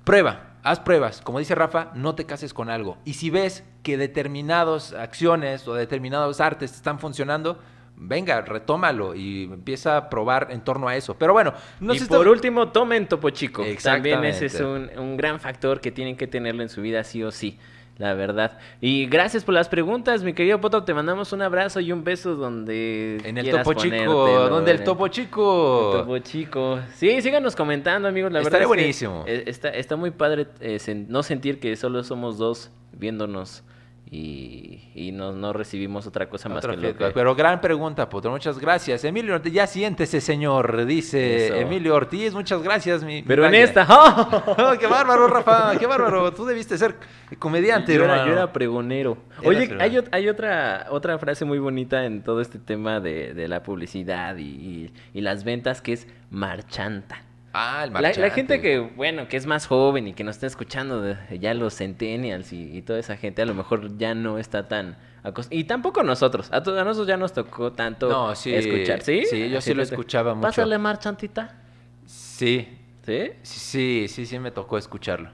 [0.04, 1.22] Prueba, haz pruebas.
[1.22, 2.98] Como dice Rafa, no te cases con algo.
[3.06, 7.60] Y si ves que determinadas acciones o determinados artes te están funcionando,
[8.02, 11.16] venga, retómalo y empieza a probar en torno a eso.
[11.18, 13.64] Pero bueno, no y se por está- último, tomen Topo Chico.
[13.84, 17.24] También ese es un, un gran factor que tienen que tenerlo en su vida sí
[17.24, 17.58] o sí.
[17.98, 18.58] La verdad.
[18.80, 20.84] Y gracias por las preguntas, mi querido Poto.
[20.86, 23.18] Te mandamos un abrazo y un beso donde.
[23.24, 25.92] En el Topo Chico, donde el Topo Chico.
[26.00, 26.80] Topo Chico.
[26.96, 28.32] Sí, síganos comentando, amigos.
[28.32, 29.24] La Estaría verdad es que, buenísimo.
[29.28, 33.64] eh, está, está muy padre eh, sen- no sentir que solo somos dos viéndonos
[34.14, 37.12] y, y no, no recibimos otra cosa más Otra que lo que...
[37.14, 38.30] Pero gran pregunta, Potro.
[38.30, 39.06] Muchas gracias.
[39.06, 40.86] Emilio Ortiz, ya siéntese, señor.
[40.86, 41.56] Dice Eso.
[41.56, 42.34] Emilio Ortiz.
[42.34, 43.16] Muchas gracias, mi.
[43.16, 43.88] mi Pero en esta...
[43.90, 44.56] ¡oh!
[44.58, 45.78] Oh, ¡Qué bárbaro, Rafa!
[45.80, 46.34] ¡Qué bárbaro!
[46.34, 46.96] Tú debiste ser
[47.40, 49.18] comediante, Yo era, yo era pregonero.
[49.46, 49.82] Oye, pregonero.
[50.12, 54.36] hay, hay otra, otra frase muy bonita en todo este tema de, de la publicidad
[54.36, 57.24] y, y- y las ventas que es marchanta.
[57.54, 61.02] Ah, el La, gente que, bueno, que es más joven y que nos está escuchando,
[61.02, 64.68] de- ya los centennials y, y toda esa gente, a lo mejor ya no está
[64.70, 69.02] tan acos- Y tampoco nosotros, a, a nosotros ya nos tocó tanto No, sí, escuchar,
[69.02, 69.26] ¿sí?
[69.26, 70.48] sí, yo sí lo escuchaba mucho.
[70.48, 71.58] Pásale marchantita,
[72.06, 72.68] Sí,
[73.06, 73.32] ¿sí?
[73.44, 75.30] sí, sí, sí, me tocó escucharlo.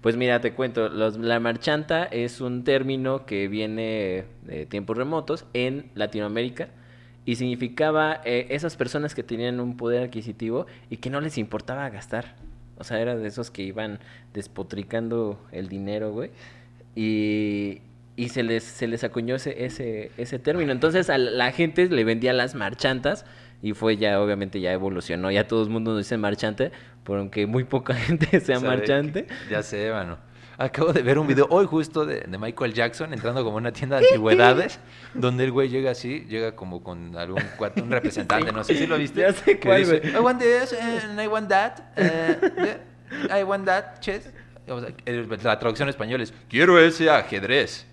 [0.00, 5.44] Pues mira, te cuento, los- la marchanta es un término que viene de tiempos remotos
[5.54, 6.68] en Latinoamérica
[7.28, 11.86] y significaba eh, esas personas que tenían un poder adquisitivo y que no les importaba
[11.90, 12.36] gastar.
[12.78, 13.98] O sea, era de esos que iban
[14.32, 16.30] despotricando el dinero, güey.
[16.96, 17.82] Y,
[18.16, 20.72] y se les, se les acuñó ese, ese, ese término.
[20.72, 23.26] Entonces a la gente le vendía las marchantas
[23.62, 25.30] y fue ya, obviamente ya evolucionó.
[25.30, 26.72] Ya todo el mundo dice marchante,
[27.04, 29.26] por aunque muy poca gente sea marchante.
[29.26, 30.18] que- Ya sé, mano.
[30.60, 33.72] Acabo de ver un video hoy justo de, de Michael Jackson entrando como a una
[33.72, 34.80] tienda de antigüedades,
[35.14, 37.40] donde el güey llega así, llega como con algún
[37.76, 39.20] un representante, no sé si lo viste.
[39.20, 40.02] Ya sé cuál, dice.
[40.04, 41.78] I want this and I want that.
[41.96, 44.28] yeah, I want that, chess.
[44.66, 44.90] O sea,
[45.44, 47.86] la traducción en español es, quiero ese ajedrez.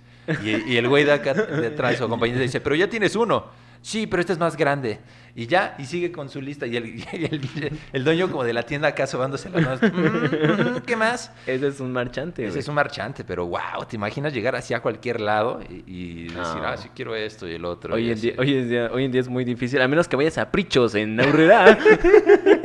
[0.44, 3.46] Y, y el güey de acá detrás, su compañero, dice, pero ya tienes uno.
[3.84, 5.00] Sí, pero este es más grande.
[5.38, 6.66] Y ya, y sigue con su lista.
[6.66, 9.82] Y el, y el, el dueño como de la tienda acá sobándose manos.
[9.82, 11.30] "Mm, mm, ¿Qué más?
[11.46, 12.60] Ese es un marchante, Ese güey.
[12.62, 16.38] es un marchante, pero wow, ¿te imaginas llegar así a cualquier lado y, y decir,
[16.38, 16.64] No.
[16.66, 17.96] ah, sí quiero esto y el otro?
[17.96, 20.08] Hoy y en, día, hoy, en día, hoy en día es muy difícil, a menos
[20.08, 21.78] que vayas a Prichos en Aurrera.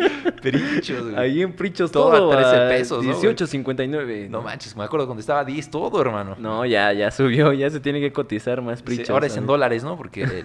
[0.42, 1.16] Perichos, güey.
[1.16, 3.34] Ahí en Prichos Todo todo, a 13 a pesos, ¿no, güey?
[3.34, 4.28] 18.59.
[4.28, 6.36] No manches, me acuerdo cuando estaba 10 todo, hermano.
[6.38, 9.10] No, ya, ya subió, ya se tiene que cotizar más Sí, Prichos.
[9.10, 9.96] ahora es en dólares, ¿no?
[9.96, 10.44] Porque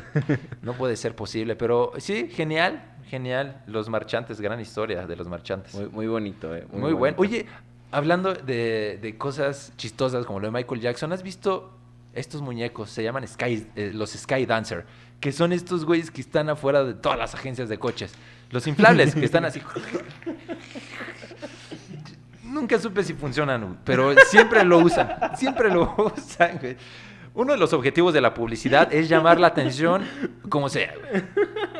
[0.61, 1.55] no puede ser posible.
[1.55, 3.61] Pero sí, genial, genial.
[3.67, 5.73] Los marchantes, gran historia de los marchantes.
[5.75, 6.65] Muy, muy bonito, eh.
[6.71, 7.15] Muy, bueno.
[7.19, 7.45] Oye,
[7.91, 11.77] hablando de, de cosas chistosas como lo de Michael Jackson, ¿has visto
[12.13, 12.89] estos muñecos?
[12.89, 14.85] Se llaman Sky, eh, los Sky Dancer,
[15.19, 18.13] que son estos güeyes que están afuera de todas las agencias de coches.
[18.51, 19.61] Los inflables, que están así.
[22.43, 25.09] Nunca supe si funcionan, pero siempre lo usan.
[25.35, 26.77] Siempre lo usan, güey.
[27.35, 30.03] Uno de los objetivos de la publicidad es llamar la atención
[30.47, 30.93] como sea.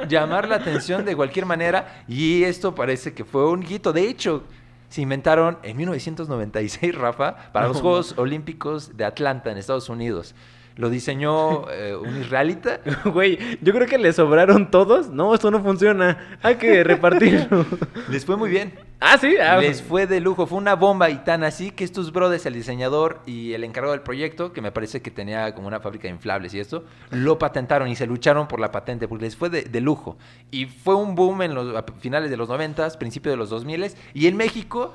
[0.10, 3.94] Llamar la atención de cualquier manera y esto parece que fue un hito.
[3.94, 4.44] De hecho,
[4.90, 10.36] se inventaron en 1996, Rafa, para los Juegos Olímpicos de Atlanta en Estados Unidos.
[10.78, 12.82] Lo diseñó eh, un israelita.
[13.06, 15.10] Güey, yo creo que le sobraron todos.
[15.10, 16.38] No, esto no funciona.
[16.42, 17.66] Hay que repartirlo.
[18.10, 18.74] Les fue muy bien.
[19.00, 19.36] ah, sí.
[19.38, 22.56] Ah, Les fue de lujo, fue una bomba y tan así que estos brothers, el
[22.56, 26.14] diseñador y el encargado del proyecto, que me parece que tenía como una fábrica de
[26.14, 29.62] inflables y esto, lo patentaron y se lucharon por la patente porque les fue de,
[29.62, 30.18] de lujo.
[30.52, 33.94] Y fue un boom en los a finales de los 90, principios de los 2000
[34.14, 34.94] y en México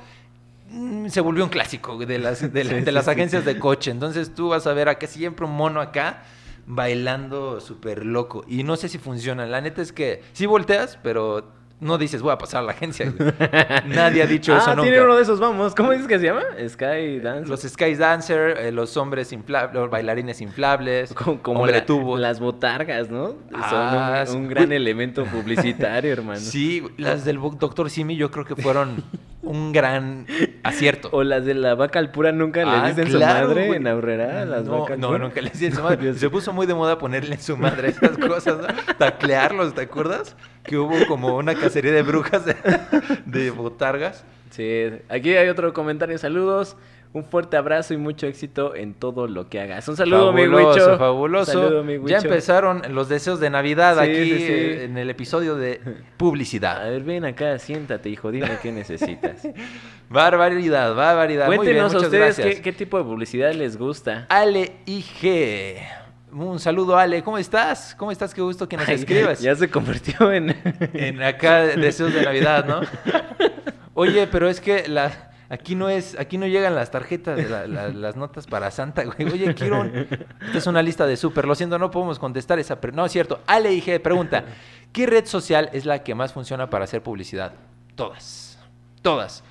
[1.09, 3.11] se volvió un clásico de las, de, Sí, las sí.
[3.11, 3.91] agencias de coche.
[3.91, 6.23] Entonces tú vas a ver acá siempre un mono acá
[6.67, 8.45] bailando súper loco.
[8.47, 9.47] Y no sé si funciona.
[9.47, 13.13] La neta es que sí volteas, pero no dices voy a pasar a la agencia.
[13.87, 14.83] Nadie ha dicho ah, eso nunca.
[14.83, 15.75] tiene uno de esos, vamos.
[15.75, 16.43] ¿Cómo dices que se llama?
[16.69, 17.49] Sky Dance.
[17.49, 22.19] Los Sky Dancer, eh, los hombres inflables, los bailarines inflables, como, como la- tubo.
[22.19, 23.35] las botargas, ¿no?
[23.53, 26.41] Ah, Son un, gran elemento publicitario, hermano.
[26.51, 29.03] Sí, las del Doctor Simi yo creo que fueron
[29.42, 30.26] un gran
[30.62, 31.09] acierto.
[31.12, 33.79] O las de la vaca al pura nunca Ah, le dicen claro, su madre güey.
[33.79, 34.44] en Aurrera.
[34.44, 35.96] Las no, nunca les dicen su madre.
[36.03, 38.94] Dios Se puso muy de moda ponerle en su madre esas cosas, ¿no?
[38.98, 40.37] Taclearlos, ¿te acuerdas?
[40.62, 42.55] Que hubo como una cacería de brujas de,
[43.26, 44.24] de botargas.
[44.50, 46.18] Sí, aquí hay otro comentario.
[46.18, 46.76] Saludos,
[47.12, 49.88] un fuerte abrazo y mucho éxito en todo lo que hagas.
[49.88, 50.99] Un saludo, mi fabuloso, Huicho.
[50.99, 51.53] fabuloso.
[51.53, 52.16] Saludo, mi ya Huicho.
[52.29, 54.53] empezaron los deseos de Navidad Sí, aquí sí, sí.
[54.85, 56.88] en el episodio de A publicidad.
[56.88, 59.42] ver, ven acá, siéntate, hijo, dime qué necesitas.
[60.09, 61.46] Barbaridad, barbaridad.
[61.46, 64.27] Muy bien, Cuéntenos a ustedes qué, qué tipo de publicidad les gusta.
[64.29, 65.77] Ale IG.
[66.33, 67.23] Un saludo, Ale.
[67.23, 67.94] ¿Cómo estás?
[67.96, 68.33] ¿Cómo estás?
[68.35, 69.40] Qué gusto que nos Ay, escribas.
[69.40, 70.55] Ya se convirtió en...
[70.94, 72.81] En acá deseos de Navidad, ¿no?
[73.94, 77.89] Oye, pero es que la, aquí no es, aquí no llegan las tarjetas, la- la-
[77.89, 79.29] las notas para Santa, güey.
[79.31, 79.95] Oye, quiero un-
[80.47, 81.45] esta es una lista de súper.
[81.45, 82.81] Lo siento, no podemos contestar esa.
[82.81, 83.41] pre- No, es cierto.
[83.47, 84.45] Ale IG pregunta:
[84.93, 87.53] ¿Qué red social es la que más funciona para hacer publicidad?
[87.97, 88.59] Todas.
[89.03, 89.45] Todas.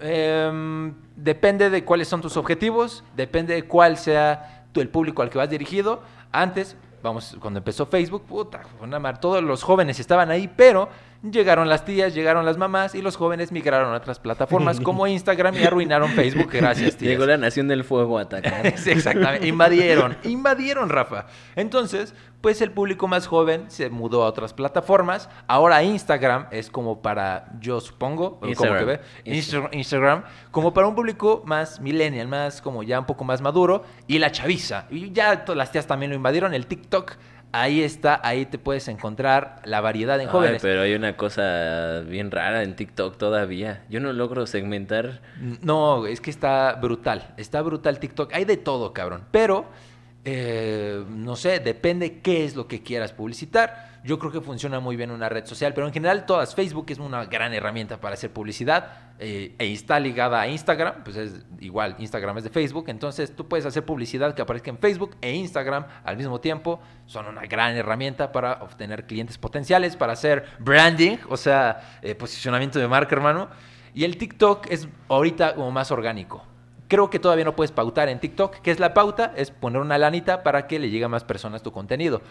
[0.00, 5.30] Em, depende de cuáles son tus objetivos, depende de cuál sea tu- el público al
[5.30, 6.02] que vas dirigido.
[6.30, 10.88] Antes, vamos, cuando empezó Facebook, puta, fue una mar- todos los jóvenes estaban ahí, pero
[11.28, 15.54] llegaron las tías, llegaron las mamás y los jóvenes migraron a otras plataformas como Instagram
[15.56, 16.50] y arruinaron Facebook.
[16.52, 17.10] Gracias, tías.
[17.10, 18.66] Llegó la Nación del Fuego a atacar.
[18.86, 19.46] Exactamente.
[19.48, 21.26] Invadieron, invadieron, Rafa.
[21.56, 25.28] Entonces, pues el público más joven se mudó a otras plataformas.
[25.48, 28.78] Ahora Instagram es como para, yo supongo, como Instagram.
[28.78, 30.22] que ve, Insta- Instagram,
[30.52, 33.82] como para un público más millennial, más como ya un poco más maduro.
[34.06, 34.86] Y la chaviza.
[34.90, 36.54] Y ya las tías también lo invadieron.
[36.54, 37.14] El TikTok,
[37.50, 40.62] ahí está, ahí te puedes encontrar la variedad en Ay, jóvenes.
[40.62, 43.84] pero hay una cosa bien rara en TikTok todavía.
[43.90, 45.22] Yo no logro segmentar.
[45.62, 47.34] No, es que está brutal.
[47.36, 48.32] Está brutal TikTok.
[48.32, 49.24] Hay de todo, cabrón.
[49.32, 49.64] Pero,
[50.24, 53.88] eh, no sé, depende qué es lo que quieras publicitar.
[54.04, 56.54] Yo creo que funciona muy bien una red social, pero en general todas.
[56.54, 61.16] Facebook es una gran herramienta para hacer publicidad eh, e está ligada a Instagram, pues
[61.16, 65.16] es igual, Instagram es de Facebook, entonces tú puedes hacer publicidad que aparezca en Facebook
[65.20, 66.80] e Instagram al mismo tiempo.
[67.06, 72.78] Son una gran herramienta para obtener clientes potenciales, para hacer branding, o sea, eh, posicionamiento
[72.78, 73.48] de marca, hermano.
[73.94, 76.47] Y el TikTok es ahorita como más orgánico.
[76.88, 78.60] Creo que todavía no puedes pautar en TikTok.
[78.60, 79.32] ¿Qué es la pauta?
[79.36, 82.22] Es poner una lanita para que le llegue a más personas tu contenido.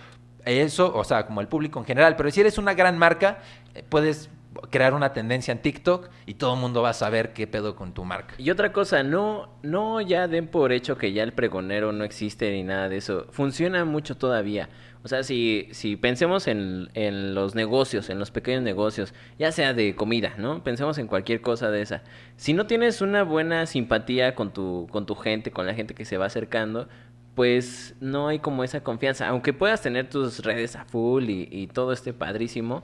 [0.46, 2.16] Eso, o sea, como el público en general.
[2.16, 3.40] Pero si eres una gran marca,
[3.76, 4.30] eh, puedes
[4.70, 7.94] crear una tendencia en TikTok y todo el mundo va a saber qué pedo con
[7.94, 8.36] tu marca.
[8.38, 12.52] Y otra cosa, no, no ya den por hecho que ya el pregonero no existe
[12.52, 13.28] ni nada de eso.
[13.30, 14.70] Funciona mucho todavía.
[15.08, 19.74] O sea, si, si pensemos en, en los negocios, en los pequeños negocios, ya sea
[19.74, 20.66] de comida, ¿no?
[20.66, 22.04] Pensemos en cualquier cosa de esa.
[22.36, 26.04] Si no tienes una buena simpatía con tu, con tu gente, con la gente que
[26.04, 26.90] se va acercando,
[27.36, 29.30] pues no hay como esa confianza.
[29.30, 32.84] Aunque puedas tener tus redes a full y, y todo esté padrísimo,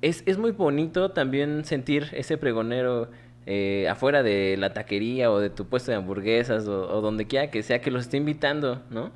[0.00, 3.10] es, es muy bonito también sentir ese pregonero
[3.46, 7.50] eh, afuera de la taquería o de tu puesto de hamburguesas o, o donde quiera
[7.50, 9.10] que sea que los esté invitando, ¿no?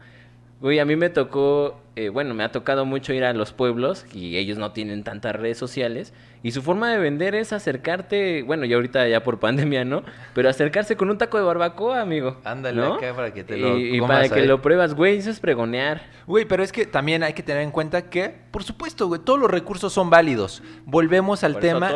[0.63, 4.07] Güey, a mí me tocó, eh, bueno, me ha tocado mucho ir a los pueblos
[4.15, 8.65] y ellos no tienen tantas redes sociales y su forma de vender es acercarte, bueno,
[8.65, 10.05] ya ahorita ya por pandemia, ¿no?
[10.35, 12.37] Pero acercarse con un taco de barbacoa, amigo.
[12.45, 12.95] Ándale ¿no?
[12.95, 14.47] acá para que te lo Y, y para que ahí.
[14.47, 16.03] lo pruebas, güey, eso es pregonear.
[16.29, 19.41] Güey, pero es que también hay que tener en cuenta que, por supuesto, güey, todos
[19.41, 20.63] los recursos son válidos.
[20.87, 21.93] Volvemos al Por tema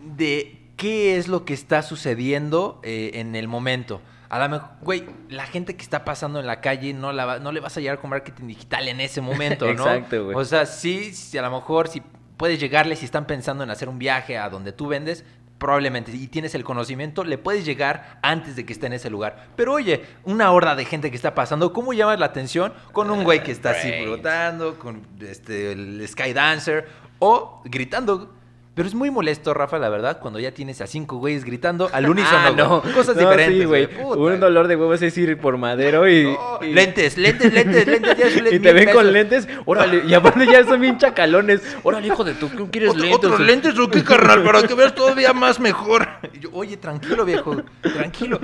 [0.00, 4.00] de qué es lo que está sucediendo eh, en el momento.
[4.30, 7.38] A lo mejor, güey, la gente que está pasando en la calle no, la va-
[7.40, 9.72] no le vas a llegar con marketing digital en ese momento, ¿no?
[9.86, 10.36] Exacto, güey.
[10.36, 12.00] O sea, sí, sí, a lo mejor si
[12.36, 15.24] puedes llegarle, si están pensando en hacer un viaje a donde tú vendes,
[15.58, 19.48] probablemente, y tienes el conocimiento, le puedes llegar antes de que esté en ese lugar.
[19.56, 22.72] Pero oye, una horda de gente que está pasando, ¿cómo llamas la atención?
[22.92, 28.32] Con un güey que está así flotando, con este, el Skydancer, o gritando.
[28.80, 32.08] Pero es muy molesto, Rafa, la verdad, cuando ya tienes a cinco güeyes gritando al
[32.10, 32.38] unísono.
[32.38, 32.80] Ah, no.
[32.80, 32.94] güey.
[32.94, 33.58] Cosas No, diferentes.
[33.58, 33.88] Sí, güey.
[34.02, 36.24] Un dolor de huevos es ir por madero y.
[36.24, 38.16] No, y- Lentes, lentes, lentes, lentes.
[38.16, 41.60] ya Y te ven con lentes, órale, y aparte ya son bien chacalones.
[41.82, 43.16] Órale, hijo de tú, ¿qué quieres ¿Otro- lentes?
[43.18, 44.42] ¿Otros lentes o qué, carnal?
[44.44, 46.08] Para que veas todavía más mejor.
[46.32, 47.56] Y yo, oye, tranquilo, viejo.
[47.82, 48.40] Tranquilo.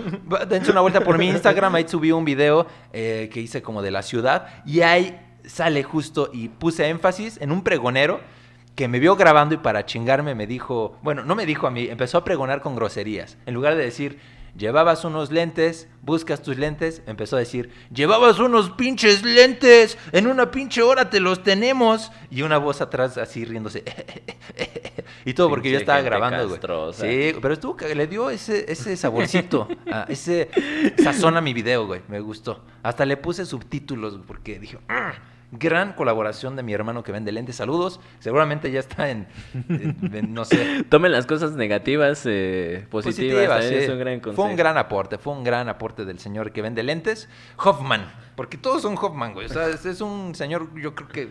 [0.50, 1.74] Dense una vuelta por mi Instagram.
[1.76, 4.48] Ahí subí un video eh, que hice como de la ciudad.
[4.66, 8.20] Y ahí sale justo y puse énfasis en un pregonero
[8.76, 11.88] que me vio grabando y para chingarme me dijo, bueno, no me dijo a mí,
[11.88, 13.36] empezó a pregonar con groserías.
[13.46, 14.18] En lugar de decir,
[14.56, 20.50] llevabas unos lentes, buscas tus lentes, empezó a decir, llevabas unos pinches lentes, en una
[20.50, 22.12] pinche hora te los tenemos.
[22.30, 23.82] Y una voz atrás así riéndose.
[25.24, 26.50] y todo porque yo estaba gente grabando, güey.
[26.60, 27.02] castrosa.
[27.06, 30.50] Sí, pero estuvo, ca- le dio ese, ese saborcito, a- ese
[31.02, 32.02] sazón a mi video, güey.
[32.08, 32.62] Me gustó.
[32.82, 35.14] Hasta le puse subtítulos porque dije, "Ah,
[35.52, 37.56] gran colaboración de mi hermano que vende lentes.
[37.56, 38.00] Saludos.
[38.18, 39.26] Seguramente ya está en,
[39.68, 43.48] en- en, no sé, Tomen las cosas negativas, eh, positivas.
[43.48, 46.62] positivas, es un gran Fue un gran aporte, fue un gran aporte del señor que
[46.62, 47.28] vende lentes.
[47.62, 49.46] Hoffman, porque todos son Hoffman, güey.
[49.46, 51.28] O sea, es, es un señor, yo creo que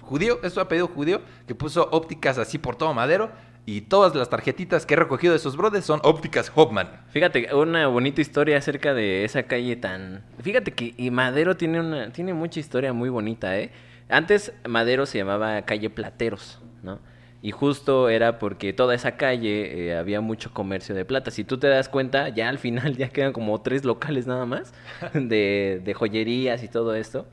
[0.00, 3.30] judío, es su apellido judío, que puso ópticas así por todo madero.
[3.64, 6.88] Y todas las tarjetitas que he recogido de esos brothers son ópticas Hoffman.
[7.10, 10.24] Fíjate, una bonita historia acerca de esa calle tan...
[10.40, 13.70] Fíjate que y Madero tiene, una, tiene mucha historia muy bonita, ¿eh?
[14.08, 16.98] Antes Madero se llamaba calle Plateros, ¿no?
[17.44, 21.32] Y justo era porque toda esa calle eh, había mucho comercio de plata.
[21.32, 24.72] Si tú te das cuenta, ya al final ya quedan como tres locales nada más
[25.12, 27.26] de, de joyerías y todo esto.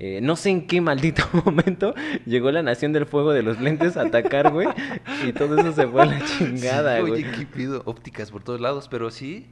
[0.00, 1.94] Eh, no sé en qué maldito momento
[2.26, 4.66] llegó la Nación del Fuego de los Lentes a atacar, güey.
[5.24, 7.12] Y todo eso se fue a la chingada, Sí, güey.
[7.12, 9.46] Oye, qué pido ópticas por todos lados, pero sí.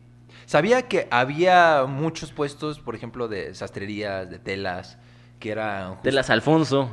[0.44, 4.98] Sabía que había muchos puestos, por ejemplo, de sastrerías, de telas,
[5.38, 5.98] que eran...
[6.02, 6.90] De las Alfonso.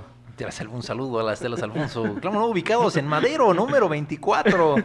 [0.71, 2.15] Un saludo a las telas Alfonso.
[2.21, 4.75] Claro, no, ubicados en Madero, número 24.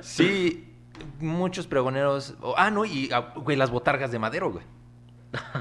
[0.00, 0.72] Sí,
[1.20, 2.34] muchos pregoneros.
[2.56, 4.64] ah, no, y ah, güey, las botargas de Madero, güey.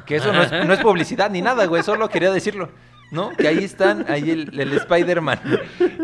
[0.05, 2.69] Que eso no es, no es publicidad ni nada, güey, solo quería decirlo.
[3.11, 3.29] ¿no?
[3.29, 5.39] Que ahí están, ahí el, el Spider-Man,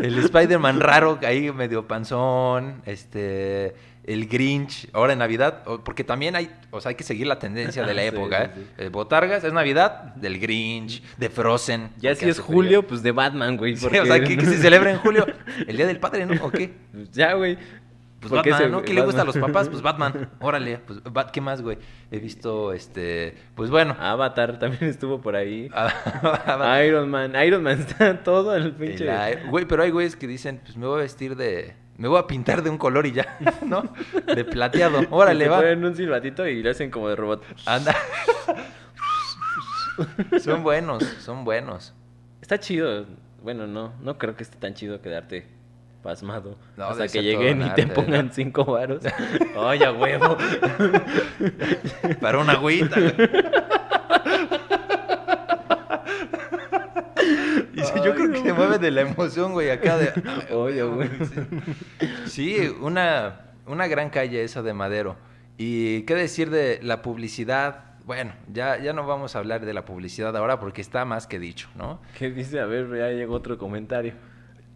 [0.00, 3.74] el Spider-Man raro, ahí medio panzón, este,
[4.04, 7.84] el Grinch, ahora en Navidad, porque también hay, o sea, hay que seguir la tendencia
[7.84, 8.64] de la época, sí, ¿eh?
[8.78, 8.84] sí.
[8.84, 11.90] Eh, Botargas es Navidad, del Grinch, de Frozen.
[11.98, 13.74] Ya si es julio, pues de Batman, güey.
[13.74, 15.26] o sea, que, que se celebra en julio,
[15.66, 16.42] el Día del Padre, ¿no?
[16.44, 16.72] ¿O qué?
[16.92, 17.56] Pues ya, güey.
[18.20, 18.82] Pues ¿Por qué Batman, ese- ¿no?
[18.82, 19.70] ¿Qué le gusta a los papás?
[19.70, 20.28] Pues Batman.
[20.40, 21.78] Órale, pues Bat- ¿qué más, güey?
[22.10, 23.96] He visto, este, pues bueno.
[23.98, 25.70] Avatar también estuvo por ahí.
[25.72, 27.32] Ah, Iron Man.
[27.44, 29.10] Iron Man está todo el el pinche.
[29.10, 29.44] aire.
[29.48, 32.26] Güey, pero hay güeyes que dicen, pues me voy a vestir de, me voy a
[32.26, 33.36] pintar de un color y ya,
[33.66, 33.82] ¿no?
[34.26, 35.02] De plateado.
[35.10, 35.58] Órale, va.
[35.58, 37.44] ponen un silbatito y lo hacen como de robot.
[37.66, 37.94] Anda.
[40.42, 41.92] son buenos, son buenos.
[42.40, 43.04] Está chido.
[43.42, 45.46] Bueno, no, no creo que esté tan chido quedarte
[46.02, 46.56] pasmado.
[46.78, 49.02] No, Hasta que lleguen y te arte, pongan cinco varos.
[49.56, 50.38] Oye, huevo.
[52.18, 52.96] Para una agüita.
[57.69, 57.69] Y sí,
[58.04, 60.12] yo creo que se mueve de la emoción, güey, acá de...
[60.54, 61.08] Oye, güey.
[62.26, 65.16] Sí, una, una gran calle esa de Madero.
[65.58, 67.84] Y qué decir de la publicidad.
[68.04, 71.38] Bueno, ya, ya no vamos a hablar de la publicidad ahora porque está más que
[71.38, 72.00] dicho, ¿no?
[72.18, 72.60] ¿Qué dice?
[72.60, 74.14] A ver, ya llegó otro comentario.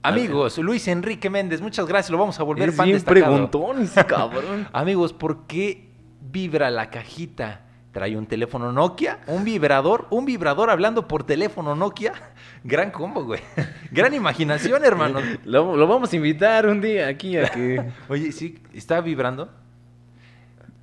[0.02, 2.11] Amigos, Luis Enrique Méndez, muchas gracias.
[2.11, 3.48] Lo vamos a volver Es fan bien destacado.
[3.48, 4.68] preguntón cabrón.
[4.72, 5.88] Amigos, ¿por qué
[6.20, 7.62] vibra la cajita?
[7.95, 9.20] ¿Trae un teléfono Nokia?
[9.28, 10.09] ¿Un vibrador?
[10.11, 12.12] ¿Un vibrador hablando por teléfono Nokia?
[12.64, 13.40] Gran combo, güey.
[13.92, 15.20] Gran imaginación, hermano.
[15.45, 17.80] Lo, lo vamos a invitar un día aquí a que...
[18.09, 19.49] Oye, sí, ¿está vibrando?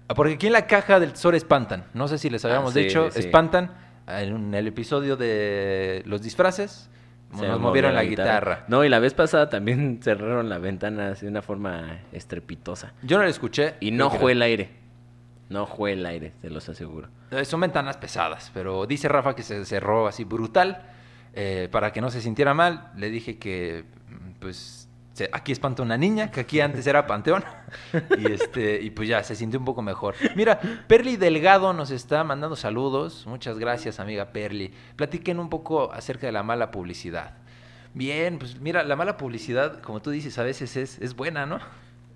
[0.08, 1.84] Ah, Porque aquí en la caja del tesoro espantan.
[1.94, 3.12] No sé si les habíamos Ah, sí, dicho.
[3.12, 3.20] sí.
[3.20, 3.72] Espantan.
[4.08, 6.90] En el episodio de los disfraces,
[7.38, 8.64] Se nos movieron la guitarra.
[8.68, 12.94] No, y la vez pasada también cerraron la ventana de una forma estrepitosa.
[13.04, 13.76] Yo no la escuché.
[13.82, 14.81] Y no fue el aire.
[15.52, 17.10] No fue el aire, te los aseguro.
[17.30, 20.88] Eh, Son ventanas pesadas, pero dice Rafa que se cerró así brutal.
[21.34, 23.86] eh, para que no se sintiera mal, le dije que,
[24.40, 24.88] pues,
[25.34, 27.44] aquí espanta una niña, que aquí antes era Panteón.
[28.18, 30.16] y, este, y pues ya, se sintió un poco mejor.
[30.36, 33.26] Mira, Perly Delgado nos está mandando saludos.
[33.28, 34.74] Muchas gracias, amiga Perly.
[34.96, 37.36] Platiquen un poco acerca de la mala publicidad.
[37.94, 41.60] Bien, pues mira, la mala publicidad, como tú dices, a veces es, es buena, ¿no?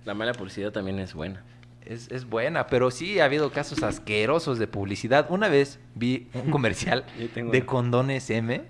[0.06, 1.44] La mala publicidad también es buena.
[1.86, 5.28] Es, es buena, pero sí ha habido casos asquerosos de publicidad.
[5.30, 7.06] Una vez vi un comercial
[7.36, 8.64] de condones M,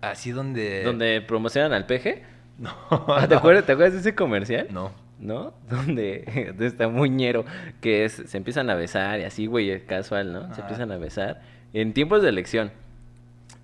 [0.00, 0.82] así donde...
[0.84, 2.22] Donde promocionan al peje.
[2.58, 3.38] No, Ah, ¿Te, no.
[3.38, 4.68] acuerdas, ¿Te acuerdas de ese comercial?
[4.70, 4.90] No.
[5.18, 5.52] ¿No?
[5.70, 7.44] Donde, está muñero,
[7.82, 10.54] que es, se empiezan a besar y así, güey, es casual, ¿no?
[10.54, 11.42] Se empiezan a besar
[11.74, 12.72] en tiempos de elección.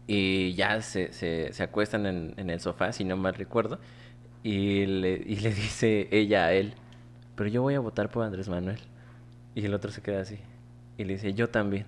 [0.06, 3.78] Y ya se, se, se acuestan en, en el sofá, si no mal recuerdo.
[4.42, 6.74] Y le, y le dice ella a él,
[7.36, 8.78] pero yo voy a votar por Andrés Manuel.
[9.54, 10.38] Y el otro se queda así.
[10.98, 11.84] Y le dice, yo también.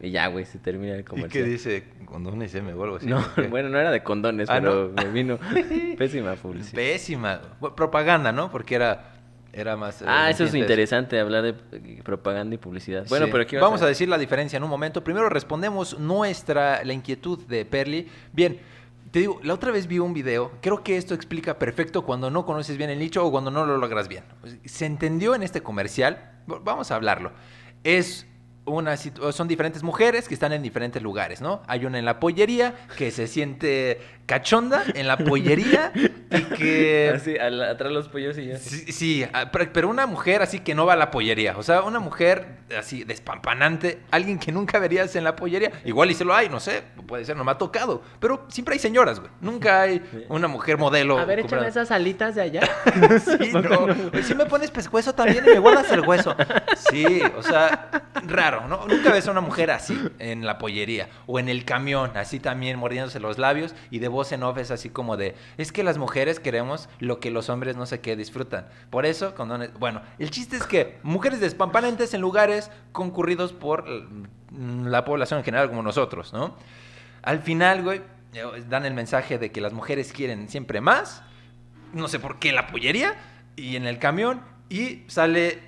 [0.00, 1.44] Y ya, güey, se termina el ¿Y qué comercial.
[1.44, 1.84] dice?
[2.04, 3.06] Condones M o algo así.
[3.06, 5.02] No, bueno, no era de condones, Ah, pero ¿no?
[5.02, 5.38] me vino
[5.98, 6.74] pésima publicidad.
[6.76, 7.40] Pésima.
[7.74, 8.48] Propaganda, ¿no?
[8.52, 9.14] Porque era,
[9.52, 10.00] era más...
[10.02, 13.06] eh, Ah, eso es interesante, hablar de eh, propaganda y publicidad.
[13.08, 13.32] Bueno, Sí.
[13.32, 15.02] pero aquí vamos a decir la diferencia en un momento.
[15.02, 18.06] Primero respondemos nuestra la inquietud de Perly.
[18.32, 18.56] Bien,
[19.10, 20.52] te digo, la otra vez vi un video.
[20.60, 23.78] Creo que esto explica perfecto cuando no conoces bien el nicho o cuando no lo
[23.78, 24.24] logras bien.
[24.64, 26.42] Se entendió en este comercial.
[26.46, 27.32] Vamos a hablarlo.
[27.84, 28.26] Es
[28.68, 31.62] una son diferentes mujeres que están en diferentes lugares, ¿no?
[31.66, 37.38] Hay una en la pollería que se siente cachonda en la pollería y que Así,
[37.38, 38.58] al- atrás los pollos y ya.
[38.58, 41.56] Sí, sí, ah, pero una mujer así que no va a la pollería.
[41.56, 45.72] O sea, una mujer así despampanante, alguien que nunca verías en la pollería.
[45.86, 48.02] Igual y se lo hay, no sé, puede ser, no me ha tocado.
[48.20, 49.30] Pero siempre hay señoras, güey.
[49.40, 51.18] Nunca hay una mujer modelo.
[51.18, 51.68] A ver, échame comprada.
[51.68, 52.60] esas alitas de allá.
[53.18, 54.22] Sí, no.
[54.22, 56.36] Si me pones pescuezo también y me guardas el hueso.
[56.90, 57.88] Sí, o sea,
[58.26, 58.86] raro, ¿no?
[58.86, 62.78] Nunca ves a una mujer así en la pollería o en el camión, así también
[62.78, 65.98] mordiéndose los labios y de voz en off es así como de, es que las
[65.98, 68.66] mujeres queremos lo que los hombres no sé qué disfrutan.
[68.90, 74.86] Por eso, condones- bueno, el chiste es que mujeres despampanantes en lugares concurridos por mm,
[74.86, 76.56] la población en general como nosotros, ¿no?
[77.22, 78.00] Al final, güey,
[78.34, 81.22] eh, dan el mensaje de que las mujeres quieren siempre más
[81.94, 83.14] no sé por qué la pollería
[83.56, 85.58] y en el camión y sale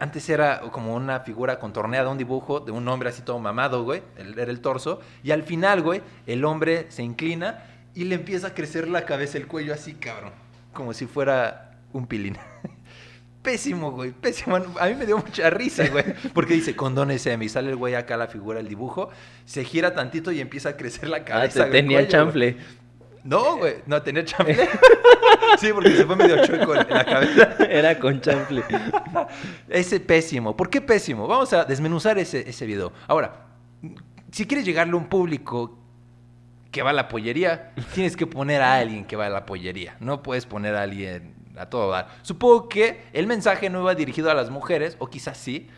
[0.00, 4.02] antes era como una figura contorneada, un dibujo de un hombre así todo mamado, güey,
[4.16, 8.48] el- era el torso y al final, güey, el hombre se inclina y le empieza
[8.48, 10.32] a crecer la cabeza, el cuello así, cabrón,
[10.72, 12.36] como si fuera un pilín.
[13.42, 14.56] Pésimo, güey, pésimo.
[14.56, 16.02] A mí me dio mucha risa, güey.
[16.32, 17.44] Porque dice, condones M.
[17.44, 19.10] Y sale el güey acá la figura, el dibujo.
[19.44, 21.64] Se gira tantito y empieza a crecer la Ah, cabeza.
[21.64, 22.52] te güey, tenía cuello, chanfle.
[22.52, 22.64] güey.
[23.24, 23.76] No, güey.
[23.86, 24.68] No, tenía chanfle.
[25.58, 27.56] sí, porque se fue medio chueco en la cabeza.
[27.68, 28.62] Era con chanfle.
[29.68, 30.54] Ese pésimo.
[30.56, 31.26] ¿Por qué pésimo?
[31.26, 32.92] Vamos a desmenuzar ese, ese video.
[33.08, 33.46] Ahora,
[34.30, 35.78] si quieres llegarle a un público
[36.70, 39.96] que va a la pollería, tienes que poner a alguien que va a la pollería.
[40.00, 42.08] No puedes poner a alguien a todo dar.
[42.22, 45.68] Supongo que el mensaje no iba dirigido a las mujeres, o quizás sí,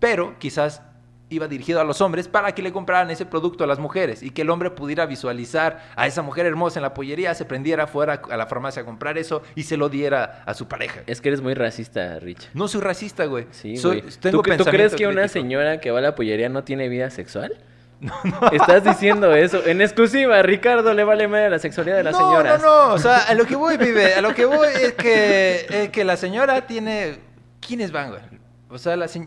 [0.00, 0.82] pero quizás
[1.30, 4.30] iba dirigido a los hombres para que le compraran ese producto a las mujeres y
[4.30, 8.22] que el hombre pudiera visualizar a esa mujer hermosa en la pollería, se prendiera fuera
[8.30, 11.00] a la farmacia a comprar eso y se lo diera a su pareja.
[11.06, 12.48] Es que eres muy racista, Rich.
[12.54, 13.46] No soy racista, güey.
[13.50, 14.12] Sí, Soy- güey.
[14.20, 17.58] tengo ¿Tú, crees que una señora que va a la pollería no tiene vida sexual?
[18.52, 19.66] Estás diciendo eso.
[19.66, 22.62] En exclusiva, Ricardo le vale madre la sexualidad de las no, señoras.
[22.62, 25.66] No, no, o sea, a lo que voy, vive, a lo que voy es que,
[25.68, 27.18] es que la señora tiene...
[27.60, 28.22] ¿Quiénes van, güey?
[28.70, 29.26] O sea, la, se-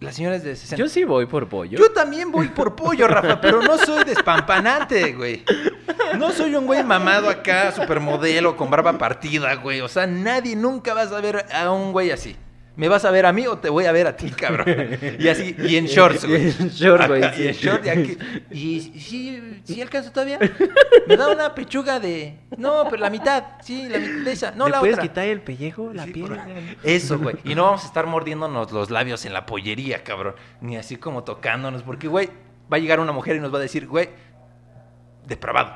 [0.00, 0.76] la señora es de 60.
[0.76, 1.78] Yo sí voy por pollo.
[1.78, 5.42] Yo también voy por pollo, Rafa, pero no soy despampanante, güey.
[6.18, 9.80] No soy un güey mamado acá, supermodelo, con barba partida, güey.
[9.80, 12.36] O sea, nadie nunca vas a ver a un güey así.
[12.76, 14.66] ¿Me vas a ver a mí o te voy a ver a ti, cabrón?
[15.18, 16.42] Y así, y en shorts, güey.
[16.58, 17.42] En short, güey, sí.
[17.42, 18.18] Y en short, y aquí.
[18.50, 20.38] Y sí, sí alcanzo todavía.
[21.06, 22.36] Me da una pechuga de.
[22.58, 23.44] No, pero la mitad.
[23.62, 24.50] Sí, la mitad de esa.
[24.50, 25.02] No, ¿Le la puedes otra.
[25.08, 26.26] quitar el pellejo, la Sí, piel?
[26.28, 26.38] por-
[26.82, 27.36] Eso, güey.
[27.44, 30.34] Y no vamos a estar mordiéndonos los labios en la pollería, cabrón.
[30.60, 31.82] Ni así como tocándonos.
[31.82, 32.28] Porque, güey,
[32.70, 34.10] va a llegar una mujer y nos va a decir, güey,
[35.26, 35.74] depravado.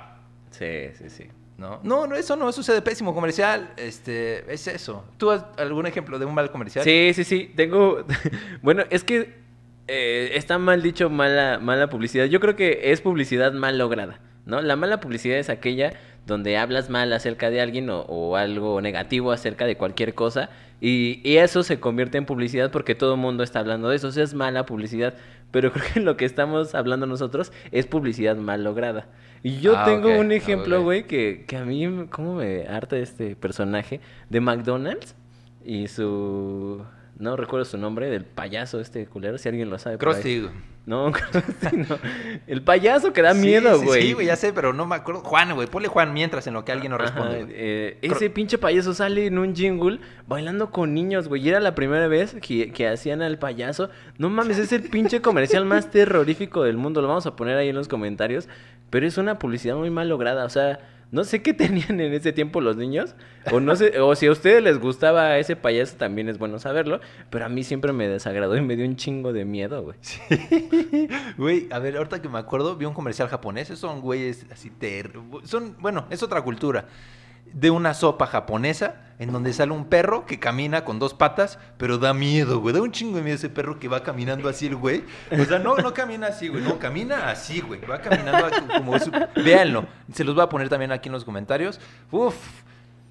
[0.50, 1.28] Sí, sí, sí.
[1.60, 1.78] ¿No?
[1.82, 3.70] no, no, eso no sucede pésimo comercial.
[3.76, 5.04] Este, es eso.
[5.18, 6.84] ¿Tú has algún ejemplo de un mal comercial?
[6.84, 7.52] Sí, sí, sí.
[7.54, 8.04] Tengo.
[8.62, 9.34] bueno, es que
[9.86, 12.24] eh, está mal dicho mala, mala publicidad.
[12.24, 14.62] Yo creo que es publicidad mal lograda, ¿no?
[14.62, 15.92] La mala publicidad es aquella
[16.26, 20.48] donde hablas mal acerca de alguien o, o algo negativo acerca de cualquier cosa
[20.80, 24.08] y, y eso se convierte en publicidad porque todo el mundo está hablando de eso.
[24.08, 25.14] O sea, es mala publicidad.
[25.50, 29.08] Pero creo que lo que estamos hablando nosotros es publicidad mal lograda.
[29.42, 30.84] Y yo Ah, tengo un ejemplo, ok.
[30.84, 34.00] güey, que, que a mí, ¿cómo me harta este personaje?
[34.28, 35.16] De McDonald's
[35.64, 36.84] y su...
[37.20, 39.98] No recuerdo su nombre, del payaso este culero, si alguien lo sabe.
[39.98, 40.48] Krusty.
[40.86, 41.98] No, Krusty no.
[42.46, 44.02] El payaso que da Sí, miedo, sí, güey.
[44.02, 45.20] Sí, güey, ya sé, pero no me acuerdo.
[45.20, 47.46] Juan, güey, ponle Juan mientras en lo que alguien nos responde.
[47.50, 51.42] eh, ese pinche payaso sale en un jingle bailando con niños, güey.
[51.42, 53.90] Y era la primera vez que, que hacían al payaso.
[54.16, 57.02] No mames, es el pinche comercial más terrorífico del mundo.
[57.02, 58.48] Lo vamos a poner ahí en los comentarios.
[58.88, 60.46] Pero es una publicidad muy mal lograda.
[60.46, 60.80] O sea,
[61.12, 63.14] no sé qué tenían en ese tiempo los niños.
[63.50, 67.00] O no sé, o si a ustedes les gustaba ese payaso, también es bueno saberlo.
[67.30, 69.96] Pero a mí siempre me desagradó y me dio un chingo de miedo, güey.
[71.36, 73.70] Güey, a ver, ahorita que me acuerdo, vi un comercial japonés.
[73.70, 75.12] Esos son güeyes así ter...
[75.44, 76.86] Son, bueno, es otra cultura.
[77.52, 81.98] De una sopa japonesa en donde sale un perro que camina con dos patas, pero
[81.98, 82.74] da miedo, güey.
[82.74, 85.04] Da un chingo de miedo ese perro que va caminando así el güey.
[85.30, 86.62] O sea, no, no camina así, güey.
[86.64, 87.80] No, camina así, güey.
[87.82, 88.48] Va caminando
[88.78, 88.98] como...
[88.98, 89.10] su-
[89.44, 89.84] Véanlo.
[90.12, 91.78] Se los voy a poner también aquí en los comentarios.
[92.10, 92.34] Uf,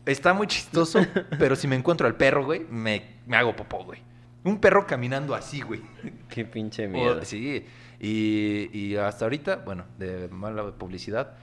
[0.05, 0.99] está muy chistoso,
[1.37, 4.01] pero si me encuentro al perro, güey, me, me hago popó, güey.
[4.43, 5.81] Un perro caminando así, güey.
[6.29, 7.23] Qué pinche O- miedo.
[7.23, 7.65] sí,
[7.99, 11.33] y, y hasta ahorita, bueno, de mala publicidad,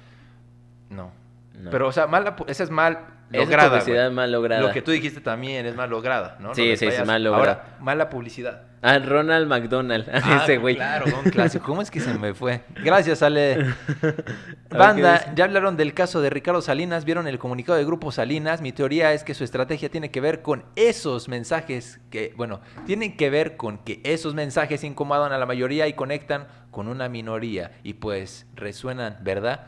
[0.90, 1.12] no.
[1.58, 1.70] No.
[1.70, 2.98] Pero, o sea, mala, esa es mal
[3.32, 3.70] Esa lograda.
[3.70, 4.14] publicidad güey.
[4.14, 4.62] mal lograda.
[4.62, 6.54] Lo que tú dijiste también es mal lograda, ¿no?
[6.54, 7.52] Sí, sí, es mal lograda.
[7.52, 8.62] Ahora, mala publicidad.
[8.82, 10.08] Ah, Ronald McDonald.
[10.12, 10.76] Ah, ese güey.
[10.76, 11.64] Claro, un clásico.
[11.64, 12.60] ¿Cómo es que se me fue?
[12.84, 13.74] Gracias, Ale.
[14.70, 18.60] Banda, ya hablaron del caso de Ricardo Salinas, vieron el comunicado de Grupo Salinas.
[18.60, 23.16] Mi teoría es que su estrategia tiene que ver con esos mensajes que, bueno, tienen
[23.16, 27.72] que ver con que esos mensajes incomodan a la mayoría y conectan con una minoría
[27.82, 29.66] y pues resuenan, ¿verdad?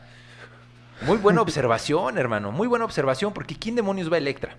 [1.01, 4.55] Muy buena observación, hermano, muy buena observación, porque ¿quién demonios va a Electra?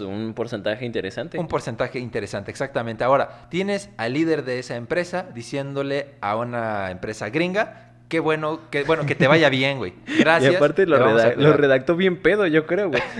[0.00, 1.38] Un porcentaje interesante.
[1.38, 3.02] Un porcentaje interesante, exactamente.
[3.02, 8.84] Ahora, tienes al líder de esa empresa diciéndole a una empresa gringa, qué bueno, que
[8.84, 9.94] bueno, que te vaya bien, güey.
[10.20, 10.52] Gracias.
[10.52, 11.60] y aparte lo, lo cuidar".
[11.60, 13.02] redactó bien pedo, yo creo, güey.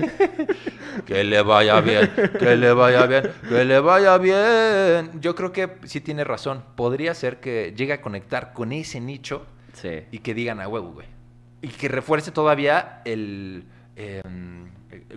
[1.07, 2.11] Que le vaya bien,
[2.41, 5.21] que le vaya bien, que le vaya bien.
[5.21, 6.65] Yo creo que sí tiene razón.
[6.75, 9.47] Podría ser que llegue a conectar con ese nicho
[9.81, 10.03] sí.
[10.11, 11.07] y que digan a huevo, güey.
[11.63, 13.65] Y que refuerce todavía el...
[13.97, 14.23] eh,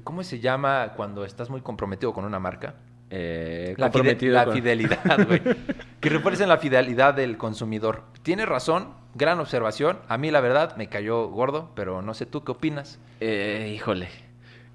[0.03, 2.75] ¿Cómo se llama cuando estás muy comprometido con una marca?
[3.09, 5.41] Eh, La, fide- comprometido la con- fidelidad, güey.
[5.99, 8.03] que refuercen la fidelidad del consumidor.
[8.23, 9.99] Tiene razón, gran observación.
[10.07, 12.99] A mí, la verdad, me cayó gordo, pero no sé tú qué opinas.
[13.19, 14.07] Eh, híjole.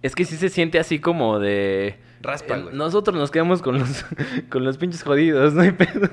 [0.03, 1.99] Es que sí se siente así como de...
[2.21, 2.75] Raspa, eh, güey.
[2.77, 4.05] nosotros nos quedamos con los,
[4.51, 6.09] con los pinches jodidos, no hay pedo.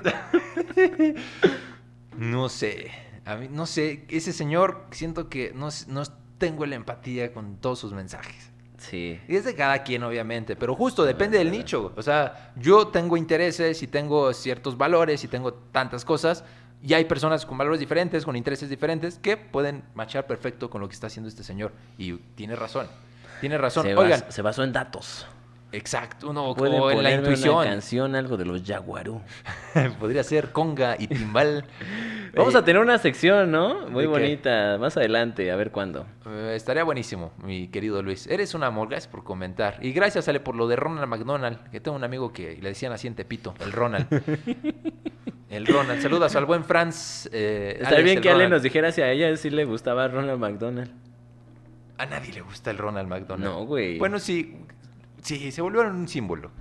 [2.17, 2.91] No sé.
[3.25, 4.05] A mí, no sé.
[4.09, 6.03] Ese señor, siento que no, no
[6.37, 8.49] tengo la empatía con todos sus mensajes.
[8.77, 9.19] Sí.
[9.29, 11.93] Y es de cada quien, obviamente, pero justo depende del nicho.
[11.95, 16.43] O sea, yo tengo intereses y tengo ciertos valores y tengo tantas cosas.
[16.81, 20.89] Y hay personas con valores diferentes, con intereses diferentes, que pueden machar perfecto con lo
[20.89, 21.71] que está haciendo este señor.
[21.97, 22.87] Y tiene razón.
[23.39, 23.83] Tiene razón.
[23.85, 25.25] Se, Oigan, bas- se basó en datos.
[25.73, 27.55] Exacto, no, como en la intuición.
[27.55, 29.21] una canción, algo de los Jaguarú.
[29.99, 31.65] Podría ser conga y timbal.
[32.35, 33.87] Vamos Eh, a tener una sección, ¿no?
[33.89, 34.77] Muy bonita.
[34.79, 36.05] Más adelante, a ver cuándo.
[36.27, 38.27] Eh, estaría buenísimo, mi querido Luis.
[38.27, 39.77] Eres un amor, gracias por comentar.
[39.81, 42.91] Y gracias, Ale, por lo de Ronald McDonald, que tengo un amigo que le decían
[42.93, 44.07] así en Tepito, el Ronald.
[45.49, 46.01] el Ronald.
[46.01, 47.27] Saludas al buen Franz.
[47.31, 50.39] Eh, Estaría Alex, bien que Ale nos dijera si a ella sí le gustaba Ronald
[50.39, 50.91] McDonald.
[51.97, 53.43] A nadie le gusta el Ronald McDonald.
[53.53, 53.99] No, güey.
[53.99, 54.57] Bueno, sí,
[55.23, 56.51] sí, se volvió un símbolo.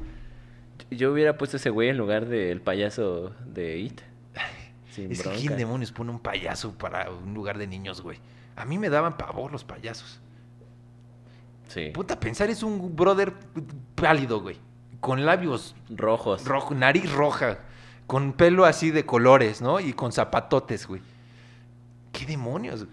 [0.90, 4.00] Yo hubiera puesto ese güey en lugar del payaso de It.
[4.90, 5.30] Sin es que.
[5.30, 8.18] ¿quién demonios pone un payaso para un lugar de niños, güey?
[8.56, 10.20] A mí me daban pavor los payasos.
[11.68, 11.90] Sí.
[11.94, 13.32] Puta, pensar es un brother
[13.94, 14.58] pálido, güey.
[15.00, 16.44] Con labios Rojos.
[16.44, 17.58] rojo, nariz roja,
[18.06, 19.80] con pelo así de colores, ¿no?
[19.80, 21.02] Y con zapatotes, güey.
[22.12, 22.86] ¿Qué demonios?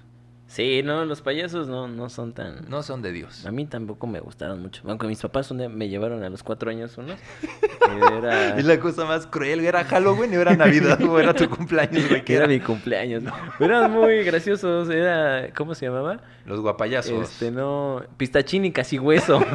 [0.49, 2.67] Sí, no, los payasos no, no son tan...
[2.67, 3.45] No son de Dios.
[3.45, 4.81] A mí tampoco me gustaron mucho.
[4.87, 7.19] Aunque mis papás un día me llevaron a los cuatro años unos.
[8.17, 12.09] era, Es la cosa más cruel, ¿era Halloween o era Navidad o era tu cumpleaños,
[12.09, 12.21] güey?
[12.21, 12.53] que ¿Qué era era?
[12.53, 13.23] mi cumpleaños.
[13.59, 14.89] Eran muy graciosos.
[14.89, 15.53] Era...
[15.55, 16.19] ¿Cómo se llamaba?
[16.47, 17.29] Los guapayazos.
[17.29, 18.01] Este, no...
[18.17, 19.39] Pistachín y casi hueso.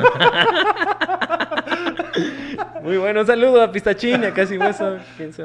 [2.84, 3.22] muy bueno.
[3.22, 4.98] Un saludo a Pistachín y a casi hueso.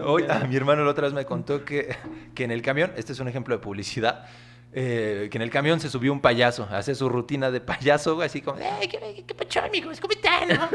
[0.05, 1.95] Hoy, ah, mi hermano la otra vez me contó que,
[2.35, 4.25] que en el camión, este es un ejemplo de publicidad,
[4.73, 8.41] eh, que en el camión se subió un payaso, hace su rutina de payaso, así
[8.41, 9.99] como, ¡eh, qué, qué pacho, amigos!
[9.99, 10.47] ¿Cómo están?
[10.49, 10.69] no?"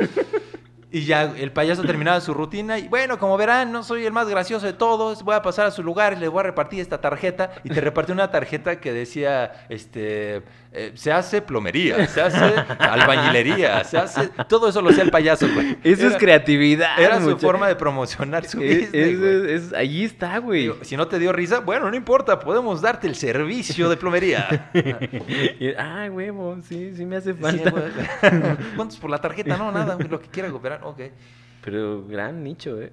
[0.95, 4.28] Y ya el payaso terminaba su rutina y bueno, como verán, no soy el más
[4.28, 7.01] gracioso de todos, voy a pasar a su lugar y le voy a repartir esta
[7.01, 7.51] tarjeta.
[7.64, 10.42] Y te repartió una tarjeta que decía, este,
[10.72, 14.28] eh, se hace plomería, se hace albañilería, se hace...
[14.49, 15.76] Todo eso lo hacía el payaso, güey.
[15.82, 16.99] Eso es creatividad.
[16.99, 19.53] Era su forma de promocionar su Es- business, es- güey.
[19.55, 20.72] es- allí está, güey.
[20.82, 24.70] Si no te dio risa, bueno, no importa, podemos darte el servicio de plomería.
[25.78, 27.72] Ah, huevo, sí, sí me hace falta.
[28.76, 29.57] ¿Cuántos por la tarjeta?
[29.57, 31.01] No, nada, lo que quiera cooperar, ok.
[31.62, 32.93] Pero gran nicho, eh.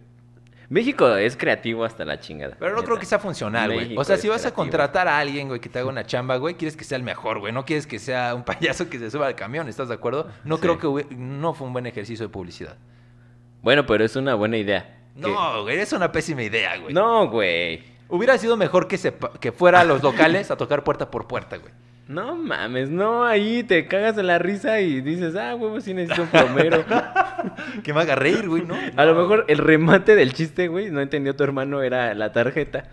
[0.69, 2.55] México es creativo hasta la chingada.
[2.57, 3.97] Pero no creo que sea funcional, güey.
[3.97, 6.55] O sea, si vas a contratar a alguien, güey, que te haga una chamba, güey,
[6.55, 7.51] quieres que sea el mejor, güey.
[7.51, 10.29] No quieres que sea un payaso que se suba al camión, ¿estás de acuerdo?
[10.45, 10.61] No Sí.
[10.61, 12.77] creo que no fue un buen ejercicio de publicidad.
[13.61, 14.97] Bueno, pero es una buena idea.
[15.15, 16.93] No, güey, es una pésima idea, güey.
[16.93, 17.83] No, güey.
[18.07, 21.57] Hubiera sido mejor que, se, que fuera a los locales a tocar puerta por puerta,
[21.57, 21.73] güey.
[22.11, 26.23] No mames, no, ahí te cagas en la risa y dices, ah, huevo, sí necesito
[26.23, 26.83] un plomero.
[27.83, 28.75] Que me haga reír, güey, ¿no?
[28.97, 32.83] A lo mejor el remate del chiste, güey, no entendió tu hermano, era la tarjeta.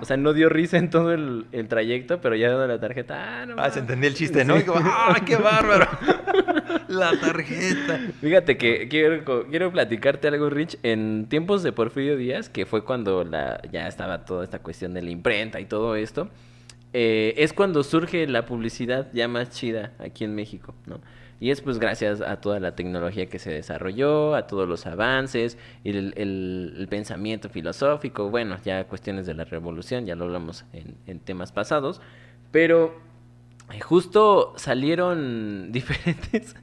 [0.00, 3.42] O sea, no dio risa en todo el, el trayecto, pero ya dando la tarjeta,
[3.42, 3.74] ah, no Ah, mames.
[3.74, 4.56] se entendía el chiste, ¿no?
[4.58, 5.86] Y como, ¡ah, qué bárbaro!
[6.88, 7.98] La tarjeta.
[8.20, 10.78] Fíjate que quiero, quiero platicarte algo, Rich.
[10.82, 15.02] En tiempos de Porfirio Díaz, que fue cuando la, ya estaba toda esta cuestión de
[15.02, 16.28] la imprenta y todo esto,
[16.92, 21.00] eh, es cuando surge la publicidad ya más chida aquí en México, ¿no?
[21.40, 25.58] Y es pues gracias a toda la tecnología que se desarrolló, a todos los avances,
[25.82, 30.64] y el, el- el pensamiento filosófico, bueno, ya cuestiones de la revolución, ya lo hablamos
[30.72, 32.00] en, en temas pasados,
[32.52, 32.94] pero
[33.72, 36.54] eh, Justo salieron diferentes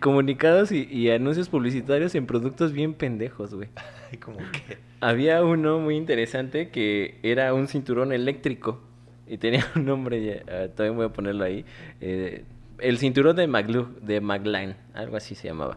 [0.00, 3.68] comunicados y, y anuncios publicitarios en productos bien pendejos, güey.
[4.20, 4.78] Como que...
[5.00, 8.80] Había uno muy interesante que era un cinturón eléctrico
[9.26, 11.64] y tenía un nombre, ah, todavía voy a ponerlo ahí.
[12.00, 12.44] eh,
[12.78, 15.76] el cinturón de Maglu, de Magline, algo así se llamaba.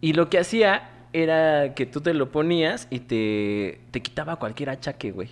[0.00, 4.70] Y lo que hacía era que tú te lo ponías y te, te quitaba cualquier
[4.70, 5.30] achaque, güey.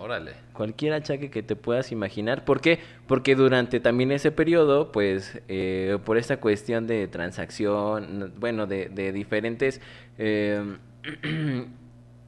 [0.00, 0.32] Órale.
[0.52, 2.44] Cualquier achaque que te puedas imaginar.
[2.44, 2.80] ¿Por qué?
[3.06, 9.12] Porque durante también ese periodo, pues, eh, por esta cuestión de transacción, bueno, de, de
[9.12, 9.80] diferentes
[10.18, 10.76] eh,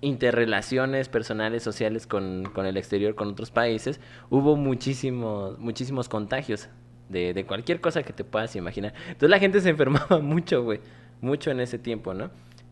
[0.05, 4.01] interrelaciones personales, sociales con, con el exterior, con otros países,
[4.31, 6.69] hubo muchísimos, muchísimos contagios
[7.09, 8.95] de, de cualquier cosa que te puedas imaginar.
[9.07, 10.81] Entonces la gente se enfermaba mucho, güey,
[11.21, 12.31] mucho en ese tiempo, ¿no?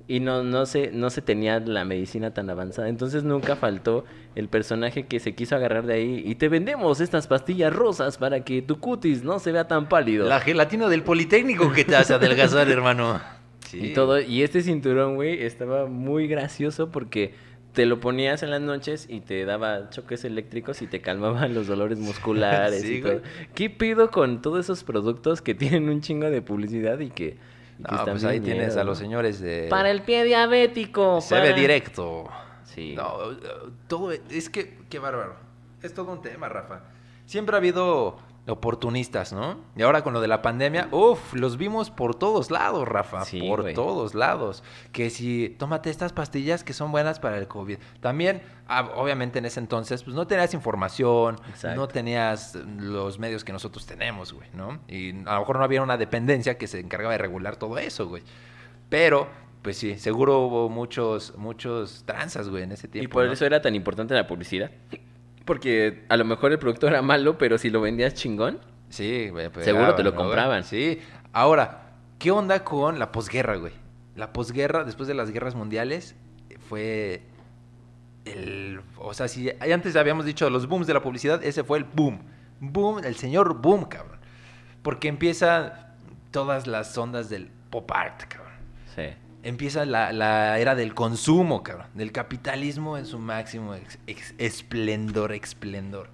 [0.09, 2.89] Y no, no, se, no se tenía la medicina tan avanzada.
[2.89, 4.05] Entonces nunca faltó
[4.35, 6.23] el personaje que se quiso agarrar de ahí.
[6.27, 10.27] Y te vendemos estas pastillas rosas para que tu cutis no se vea tan pálido.
[10.29, 13.42] La gelatina del Politécnico que te hace adelgazar, hermano.
[13.73, 13.87] Sí.
[13.87, 14.21] Y todo.
[14.21, 17.35] Y este cinturón, güey, estaba muy gracioso porque
[17.73, 21.67] te lo ponías en las noches y te daba choques eléctricos y te calmaban los
[21.69, 23.13] dolores musculares Sí, y todo.
[23.21, 23.23] güey.
[23.55, 27.25] ¿Qué pido con todos esos productos que tienen un chingo de publicidad y que,
[27.79, 29.69] y que No, están pues ahí tienes a los señores de...
[29.71, 31.23] Para el pie diabético.
[31.23, 32.29] Se para- ve directo.
[32.65, 32.95] Sí.
[32.95, 33.37] No, eh,
[33.89, 35.37] todo es que, qué bárbaro.
[35.83, 36.83] Es todo un tema, Rafa.
[37.25, 39.61] Siempre ha habido oportunistas, ¿no?
[39.77, 43.25] Y ahora con lo de la pandemia, uff, los vimos por todos lados, Rafa.
[43.25, 44.65] Sí, por todos lados.
[44.91, 47.79] Que si, tómate estas pastillas que son buenas para el COVID.
[48.01, 51.81] También, ah, obviamente en ese entonces, pues no tenías información, Exacto.
[51.81, 54.81] no tenías los medios que nosotros tenemos, güey, ¿no?
[54.89, 58.09] Y a lo mejor no había una dependencia que se encargaba de regular todo eso,
[58.09, 58.25] güey.
[58.89, 59.29] Pero
[59.63, 63.05] Pues sí, seguro hubo muchos, muchos tranzas, güey, en ese tiempo.
[63.05, 63.33] Y por ¿no?
[63.33, 64.73] eso era tan importante la publicidad.
[65.45, 68.61] Porque a lo mejor el producto era malo, pero si lo vendías chingón,
[68.93, 70.65] Sí, pues, Seguro te lo compraban.
[70.65, 71.01] Sí.
[71.33, 73.73] Ahora, ¿qué onda con la posguerra, güey?
[74.17, 76.15] La posguerra, después de las guerras mundiales,
[76.69, 77.23] fue
[78.27, 78.83] el...
[78.99, 82.21] O sea, si antes habíamos dicho los booms de la publicidad, ese fue el boom.
[82.61, 84.19] Boom, el señor boom, cabrón.
[84.83, 85.73] Porque empiezan
[86.31, 88.53] todas las ondas del pop art, cabrón.
[88.95, 89.05] sí.
[89.45, 91.87] Empieza la, la era del consumo, cabrón.
[91.95, 96.11] Del capitalismo en su máximo ex- ex- esplendor, esplendor.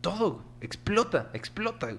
[0.00, 1.90] Todo explota, explota.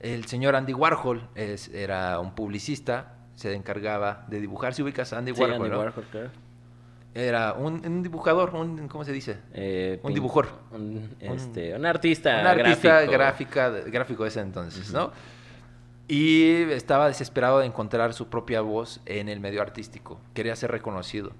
[0.00, 4.74] El señor Andy Warhol es- era un publicista, se encargaba de dibujar.
[4.74, 5.78] Si ubicas a Andy Sí, Warhol, Andy ¿no?
[5.78, 6.30] Warhol, claro.
[7.14, 9.38] Era un, un dibujador, un, ¿cómo se dice?
[9.52, 10.48] Eh, Un dibujor.
[10.72, 12.40] Un, este, un artista.
[12.40, 13.12] un artista gráfico.
[13.12, 15.12] gráfica, gráfico de ese entonces, ¿no?
[16.06, 20.20] Y estaba desesperado de encontrar su propia voz en el medio artístico.
[20.34, 21.32] Quería ser reconocido.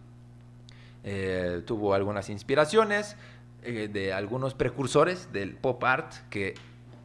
[1.02, 3.16] Eh, tuvo algunas inspiraciones
[3.62, 6.54] eh, de algunos precursores del pop art que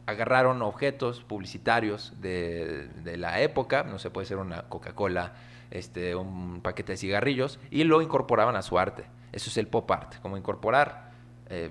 [0.06, 5.34] agarraron objetos publicitarios de, de la época, no sé, puede ser una Coca-Cola,
[5.70, 9.04] este, un paquete de cigarrillos, y lo incorporaban a su arte.
[9.32, 11.12] Eso es el pop art, como incorporar
[11.48, 11.70] eh,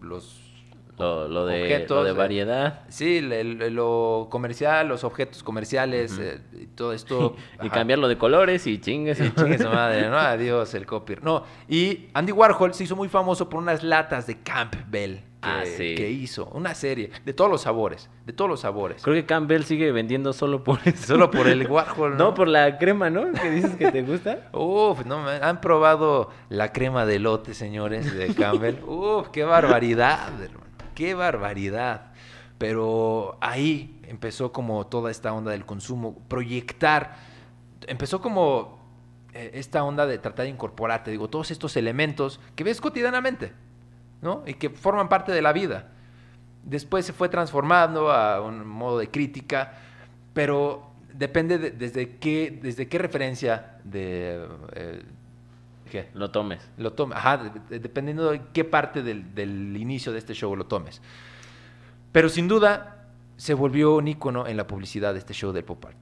[0.00, 0.41] los
[1.02, 2.80] Lo, lo de, objetos, lo de eh, variedad.
[2.88, 7.34] Sí, le- le- lo comercial, los objetos comerciales, eh, y todo esto.
[7.62, 7.74] Y ajá.
[7.74, 9.18] cambiarlo de colores y chingues.
[9.18, 10.16] Sí, chingue su madre, ¿no?
[10.18, 11.16] Adiós el copy.
[11.22, 15.62] No, y Andy Warhol se hizo muy famoso por unas latas de Campbell que, Ah,
[15.64, 15.96] sí.
[15.96, 16.46] que hizo.
[16.52, 19.02] Una serie de todos los sabores, de todos los sabores.
[19.02, 21.04] Creo que Campbell sigue vendiendo solo por eso.
[21.04, 22.16] Solo por el Warhol, ¿no?
[22.26, 23.32] No, por la crema, ¿no?
[23.32, 24.48] Que dices que te gusta.
[24.52, 28.76] Uf, no, me- han probado la crema de lote, señores, de Campbell.
[28.86, 30.62] Uf, qué barbaridad, hermano.
[30.94, 32.12] Qué barbaridad.
[32.58, 37.16] Pero ahí empezó como toda esta onda del consumo, proyectar.
[37.86, 38.78] Empezó como
[39.34, 43.52] eh, esta onda de tratar de incorporar, te digo, todos estos elementos que ves cotidianamente,
[44.20, 44.42] ¿no?
[44.46, 45.88] Y que forman parte de la vida.
[46.62, 49.72] Después se fue transformando a un modo de crítica,
[50.32, 55.02] pero depende de- desde qué desde qué referencia de eh,
[55.92, 56.08] ¿qué?
[56.14, 56.70] Lo tomes.
[56.78, 60.56] lo tomes, ajá, de- de- dependiendo de qué parte del, del inicio de este show
[60.56, 61.02] lo tomes.
[62.12, 65.84] Pero sin duda se volvió un ícono en la publicidad de este show del pop
[65.84, 65.98] art.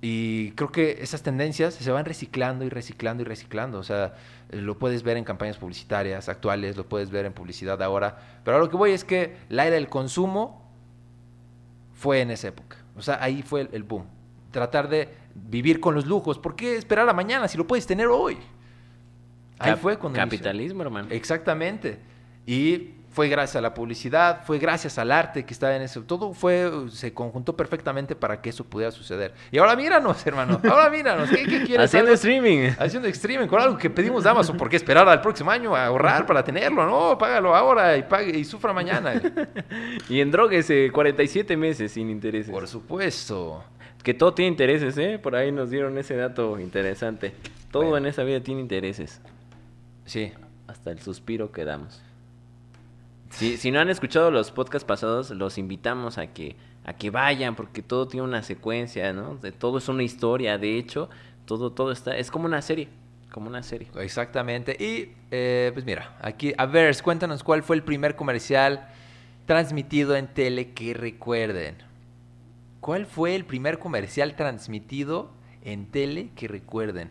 [0.00, 3.78] Y creo que esas tendencias se van reciclando y reciclando y reciclando.
[3.78, 4.14] O sea,
[4.50, 8.18] lo puedes ver en campañas publicitarias actuales, lo puedes ver en publicidad ahora.
[8.44, 10.70] Pero a lo que voy es que la era del consumo
[11.94, 12.76] fue en esa época.
[12.96, 14.04] O sea, ahí fue el, el boom.
[14.50, 16.38] Tratar de vivir con los lujos.
[16.38, 18.36] ¿Por qué esperar a mañana si lo puedes tener hoy?
[19.58, 20.38] Ahí Cap- fue cuando inició.
[20.38, 21.08] Capitalismo, hermano.
[21.10, 21.98] Exactamente.
[22.46, 26.02] Y fue gracias a la publicidad, fue gracias al arte que estaba en eso.
[26.02, 29.32] Todo fue, se conjuntó perfectamente para que eso pudiera suceder.
[29.52, 30.60] Y ahora míranos, hermano.
[30.68, 31.30] Ahora míranos.
[31.30, 31.78] ¿Qué, qué quieres?
[31.84, 32.70] Haciendo Algo- streaming.
[32.76, 34.56] Haciendo streaming con algo que pedimos de Amazon.
[34.56, 36.84] ¿Por qué esperar al próximo año a ahorrar para tenerlo?
[36.86, 39.14] No, págalo ahora y, pague, y sufra mañana.
[40.08, 42.50] Y en drogues, eh, 47 meses sin intereses.
[42.50, 43.62] Por supuesto.
[44.02, 45.18] Que todo tiene intereses, ¿eh?
[45.22, 47.32] Por ahí nos dieron ese dato interesante.
[47.70, 47.98] Todo Bueno.
[47.98, 49.20] en esa vida tiene intereses.
[50.04, 50.32] Sí.
[50.66, 52.02] Hasta el suspiro que damos.
[53.30, 57.56] Si, si no han escuchado los podcasts pasados, los invitamos a que, a que vayan,
[57.56, 59.36] porque todo tiene una secuencia, ¿no?
[59.36, 61.10] De, todo es una historia, de hecho,
[61.44, 62.88] todo, todo está, es como una serie,
[63.32, 63.88] como una serie.
[63.96, 64.76] Exactamente.
[64.78, 68.88] Y eh, pues mira, aquí, a ver, cuéntanos cuál fue el primer comercial
[69.46, 71.76] transmitido en tele que recuerden.
[72.80, 75.30] ¿Cuál fue el primer comercial transmitido
[75.62, 77.10] en tele que recuerden?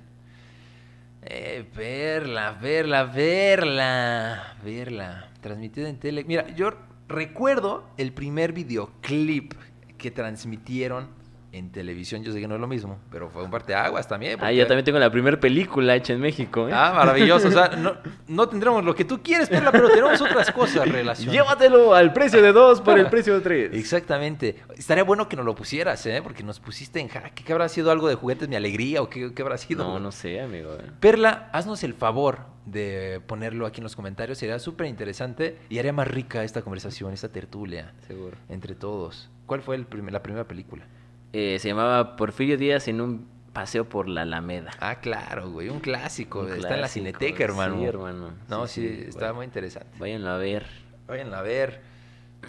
[1.25, 5.29] Eh, verla, verla, verla, verla.
[5.41, 6.23] Transmitido en tele.
[6.25, 6.71] Mira, yo
[7.07, 9.53] recuerdo el primer videoclip
[9.97, 11.07] que transmitieron
[11.53, 12.23] en televisión.
[12.23, 14.39] Yo sé que no es lo mismo, pero fue un parteaguas también.
[14.41, 16.71] Ah, yo porque- también tengo la primera película hecha en México, ¿eh?
[16.73, 17.47] Ah, maravilloso.
[17.47, 17.93] O sea, no,
[18.27, 21.31] no tendremos lo que tú quieres, Perla, pero tenemos otras cosas relacionadas.
[21.31, 23.69] Llévatelo al precio de dos por el precio de tres.
[23.73, 24.57] Exactamente.
[24.75, 26.21] Estaría bueno que nos lo pusieras, ¿eh?
[26.23, 27.43] Porque nos pusiste en jaque.
[27.43, 29.83] ¿Qué habrá sido algo de juguetes mi alegría o qué, qué habrá sido?
[29.83, 30.73] No, no sé, amigo.
[30.73, 30.89] ¿eh?
[30.99, 34.39] Perla, haznos el favor de ponerlo aquí en los comentarios.
[34.39, 38.37] Sería súper interesante y haría más rica esta conversación, esta tertulia Seguro.
[38.49, 39.29] entre todos.
[39.45, 40.85] ¿Cuál fue el prim- la primera película?
[41.33, 44.71] Eh, se llamaba Porfirio Díaz en un paseo por la Alameda.
[44.79, 45.69] Ah, claro, güey.
[45.69, 46.41] Un clásico.
[46.41, 47.77] Un Está en la cineteca, hermano.
[47.77, 48.29] Sí, hermano.
[48.49, 49.33] No, sí, está bueno.
[49.35, 49.89] muy interesante.
[49.99, 50.65] Váyanlo a ver.
[51.07, 51.81] Vayan a ver.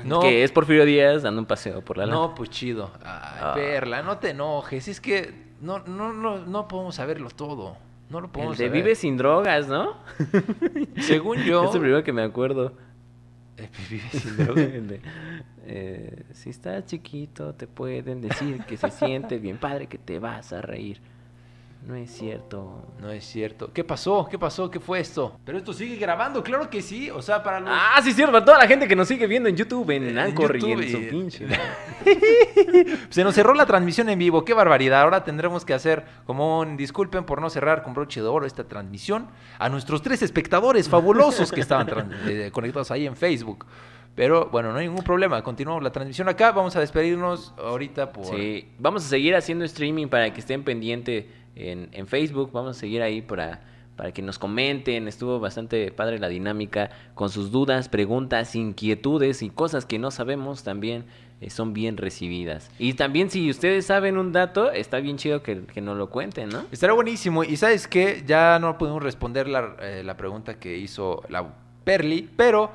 [0.04, 2.26] No, Que es Porfirio Díaz dando un paseo por la Alameda.
[2.28, 2.90] No, pues chido.
[3.04, 3.52] Ay, Ah.
[3.54, 4.88] Perla, no te enojes.
[4.88, 7.76] Es que no, no, no, no podemos saberlo todo.
[8.10, 8.82] No lo El podemos de saber.
[8.82, 9.96] Vive sin drogas, ¿no?
[11.00, 11.64] Según yo.
[11.64, 12.72] Es el primero que me acuerdo.
[13.88, 14.62] Vive sin droga.
[15.66, 20.52] Eh, si estás chiquito, te pueden decir que se siente bien padre, que te vas
[20.52, 21.00] a reír.
[21.86, 22.82] No es cierto.
[22.98, 23.70] No es cierto.
[23.70, 24.26] ¿Qué pasó?
[24.30, 24.70] ¿Qué pasó?
[24.70, 25.38] ¿Qué fue esto?
[25.44, 27.10] Pero esto sigue grabando, claro que sí.
[27.10, 27.68] O sea, para los...
[27.70, 28.32] Ah, sí, cierto.
[28.32, 30.90] Para toda la gente que nos sigue viendo en YouTube, en En Anchor y en
[30.90, 31.46] su y- pinche.
[33.10, 35.02] Se nos cerró la transmisión en vivo, qué barbaridad.
[35.02, 38.64] Ahora tendremos que hacer como un disculpen por no cerrar con broche de oro esta
[38.64, 39.26] transmisión
[39.58, 41.88] a nuestros tres espectadores fabulosos que estaban
[42.26, 43.66] eh, conectados ahí en Facebook.
[44.14, 45.42] Pero bueno, no hay ningún problema.
[45.42, 46.52] Continuamos la transmisión acá.
[46.52, 48.26] Vamos a despedirnos ahorita por.
[48.26, 52.50] Sí, vamos a seguir haciendo streaming para que estén pendientes en, en Facebook.
[52.52, 53.62] Vamos a seguir ahí para,
[53.96, 55.08] para que nos comenten.
[55.08, 60.62] Estuvo bastante padre la dinámica con sus dudas, preguntas, inquietudes y cosas que no sabemos
[60.62, 61.06] también
[61.40, 62.70] eh, son bien recibidas.
[62.78, 66.50] Y también si ustedes saben un dato, está bien chido que, que nos lo cuenten,
[66.50, 66.64] ¿no?
[66.70, 67.42] Estará buenísimo.
[67.42, 71.52] Y sabes que ya no pudimos responder la, eh, la pregunta que hizo la
[71.84, 72.70] Perli, pero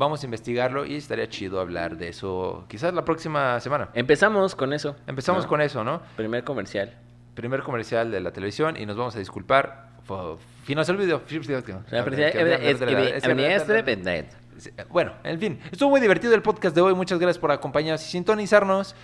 [0.00, 3.90] vamos a investigarlo y estaría chido hablar de eso quizás la próxima semana.
[3.92, 4.96] Empezamos con eso.
[5.06, 5.48] Empezamos ¿no?
[5.48, 6.00] con eso, ¿no?
[6.16, 6.96] Primer comercial.
[7.34, 9.90] Primer comercial de la televisión y nos vamos a disculpar.
[10.64, 11.22] Finalizó el video.
[14.88, 16.94] Bueno, en fin, estuvo muy divertido el podcast de hoy.
[16.94, 18.96] Muchas gracias por acompañarnos y sintonizarnos.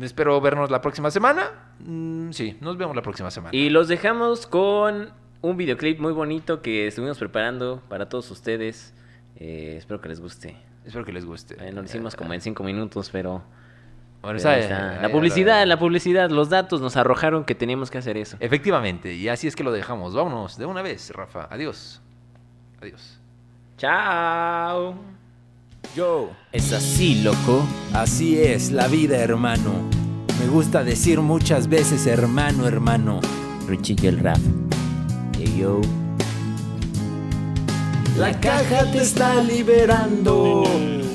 [0.00, 1.50] Espero vernos la próxima semana.
[1.80, 3.50] Mm, sí, nos vemos la próxima semana.
[3.54, 8.94] Y los dejamos con un videoclip muy bonito que estuvimos preparando para todos ustedes.
[9.38, 10.56] Eh, espero que les guste.
[10.84, 11.54] Espero que les guste.
[11.60, 13.42] Eh, no lo hicimos como en cinco minutos, pero...
[14.22, 14.90] Bueno, pero sabe- ahí está.
[14.96, 18.36] ahí- La publicidad, la publicidad, los datos nos arrojaron que teníamos que hacer eso.
[18.40, 20.14] Efectivamente, y así es que lo dejamos.
[20.14, 21.46] Vámonos de una vez, Rafa.
[21.50, 22.00] Adiós.
[22.80, 23.20] Adiós.
[23.76, 24.94] Chao.
[25.94, 27.64] Yo, Es así, loco.
[27.94, 29.72] así es la vida, hermano.
[30.40, 33.20] Me gusta decir muchas veces hermano, hermano.
[33.68, 34.38] Richie y el rap.
[35.38, 35.80] Hey, yo.
[38.18, 40.64] La caja te está liberando.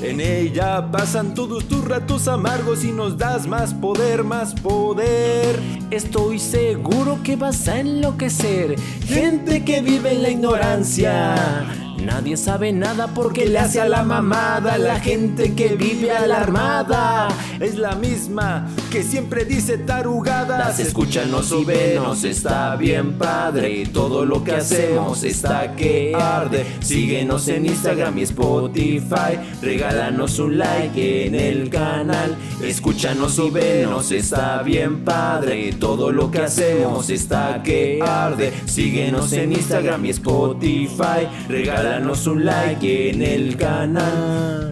[0.03, 5.59] En ella pasan todos tus ratos amargos y nos das más poder, más poder.
[5.89, 8.79] Estoy seguro que vas a enloquecer.
[9.07, 11.90] Gente que vive en la ignorancia.
[12.05, 17.29] Nadie sabe nada porque Que le hace a la mamada la gente que vive alarmada.
[17.61, 20.79] Es la misma que siempre dice tarugadas.
[20.79, 23.85] Escúchanos y venos, está bien padre.
[23.85, 26.65] Todo lo que hacemos está que arde.
[26.81, 29.39] Síguenos en Instagram y Spotify.
[29.61, 32.35] Regálanos un like en el canal.
[32.61, 35.71] Escúchanos y venos, está bien padre.
[35.79, 38.51] Todo lo que hacemos está que arde.
[38.65, 41.27] Síguenos en Instagram y Spotify.
[41.47, 41.90] Regálanos
[42.27, 44.71] un like en el canal.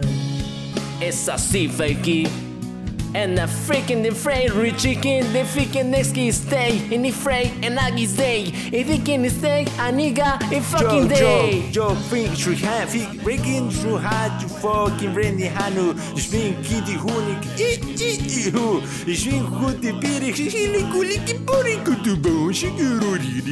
[1.00, 2.49] Es así, fakey.
[3.12, 7.52] And a freaking the fray, rich chicken, the freaking next key stay in the fray,
[7.62, 8.52] and I get stay.
[8.72, 11.68] If he can stay, a nigga, a fucking day.
[11.72, 15.94] Yo, yo, think through hand, think breaking through hard, you fucking ready, Hanu.
[16.14, 18.80] Ich bin Kitty Honig, ich, ich, ich, hu.
[19.06, 23.42] Ich bin gute Birik, ich will kuliki Burik, du Bon, Shigururi,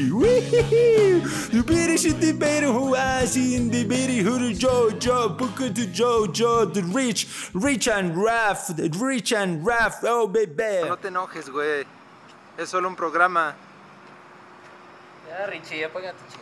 [1.50, 5.86] du Birik, the better who I see in the Birik, who Joe, Joe, book to
[5.86, 10.88] Joe, Joe, the rich, rich and rough, the rich and rough, oh baby.
[10.88, 11.86] No te enojes, güey.
[12.56, 13.54] Es solo un programa.
[15.28, 16.38] Ya, Richie, apaga tu chingada.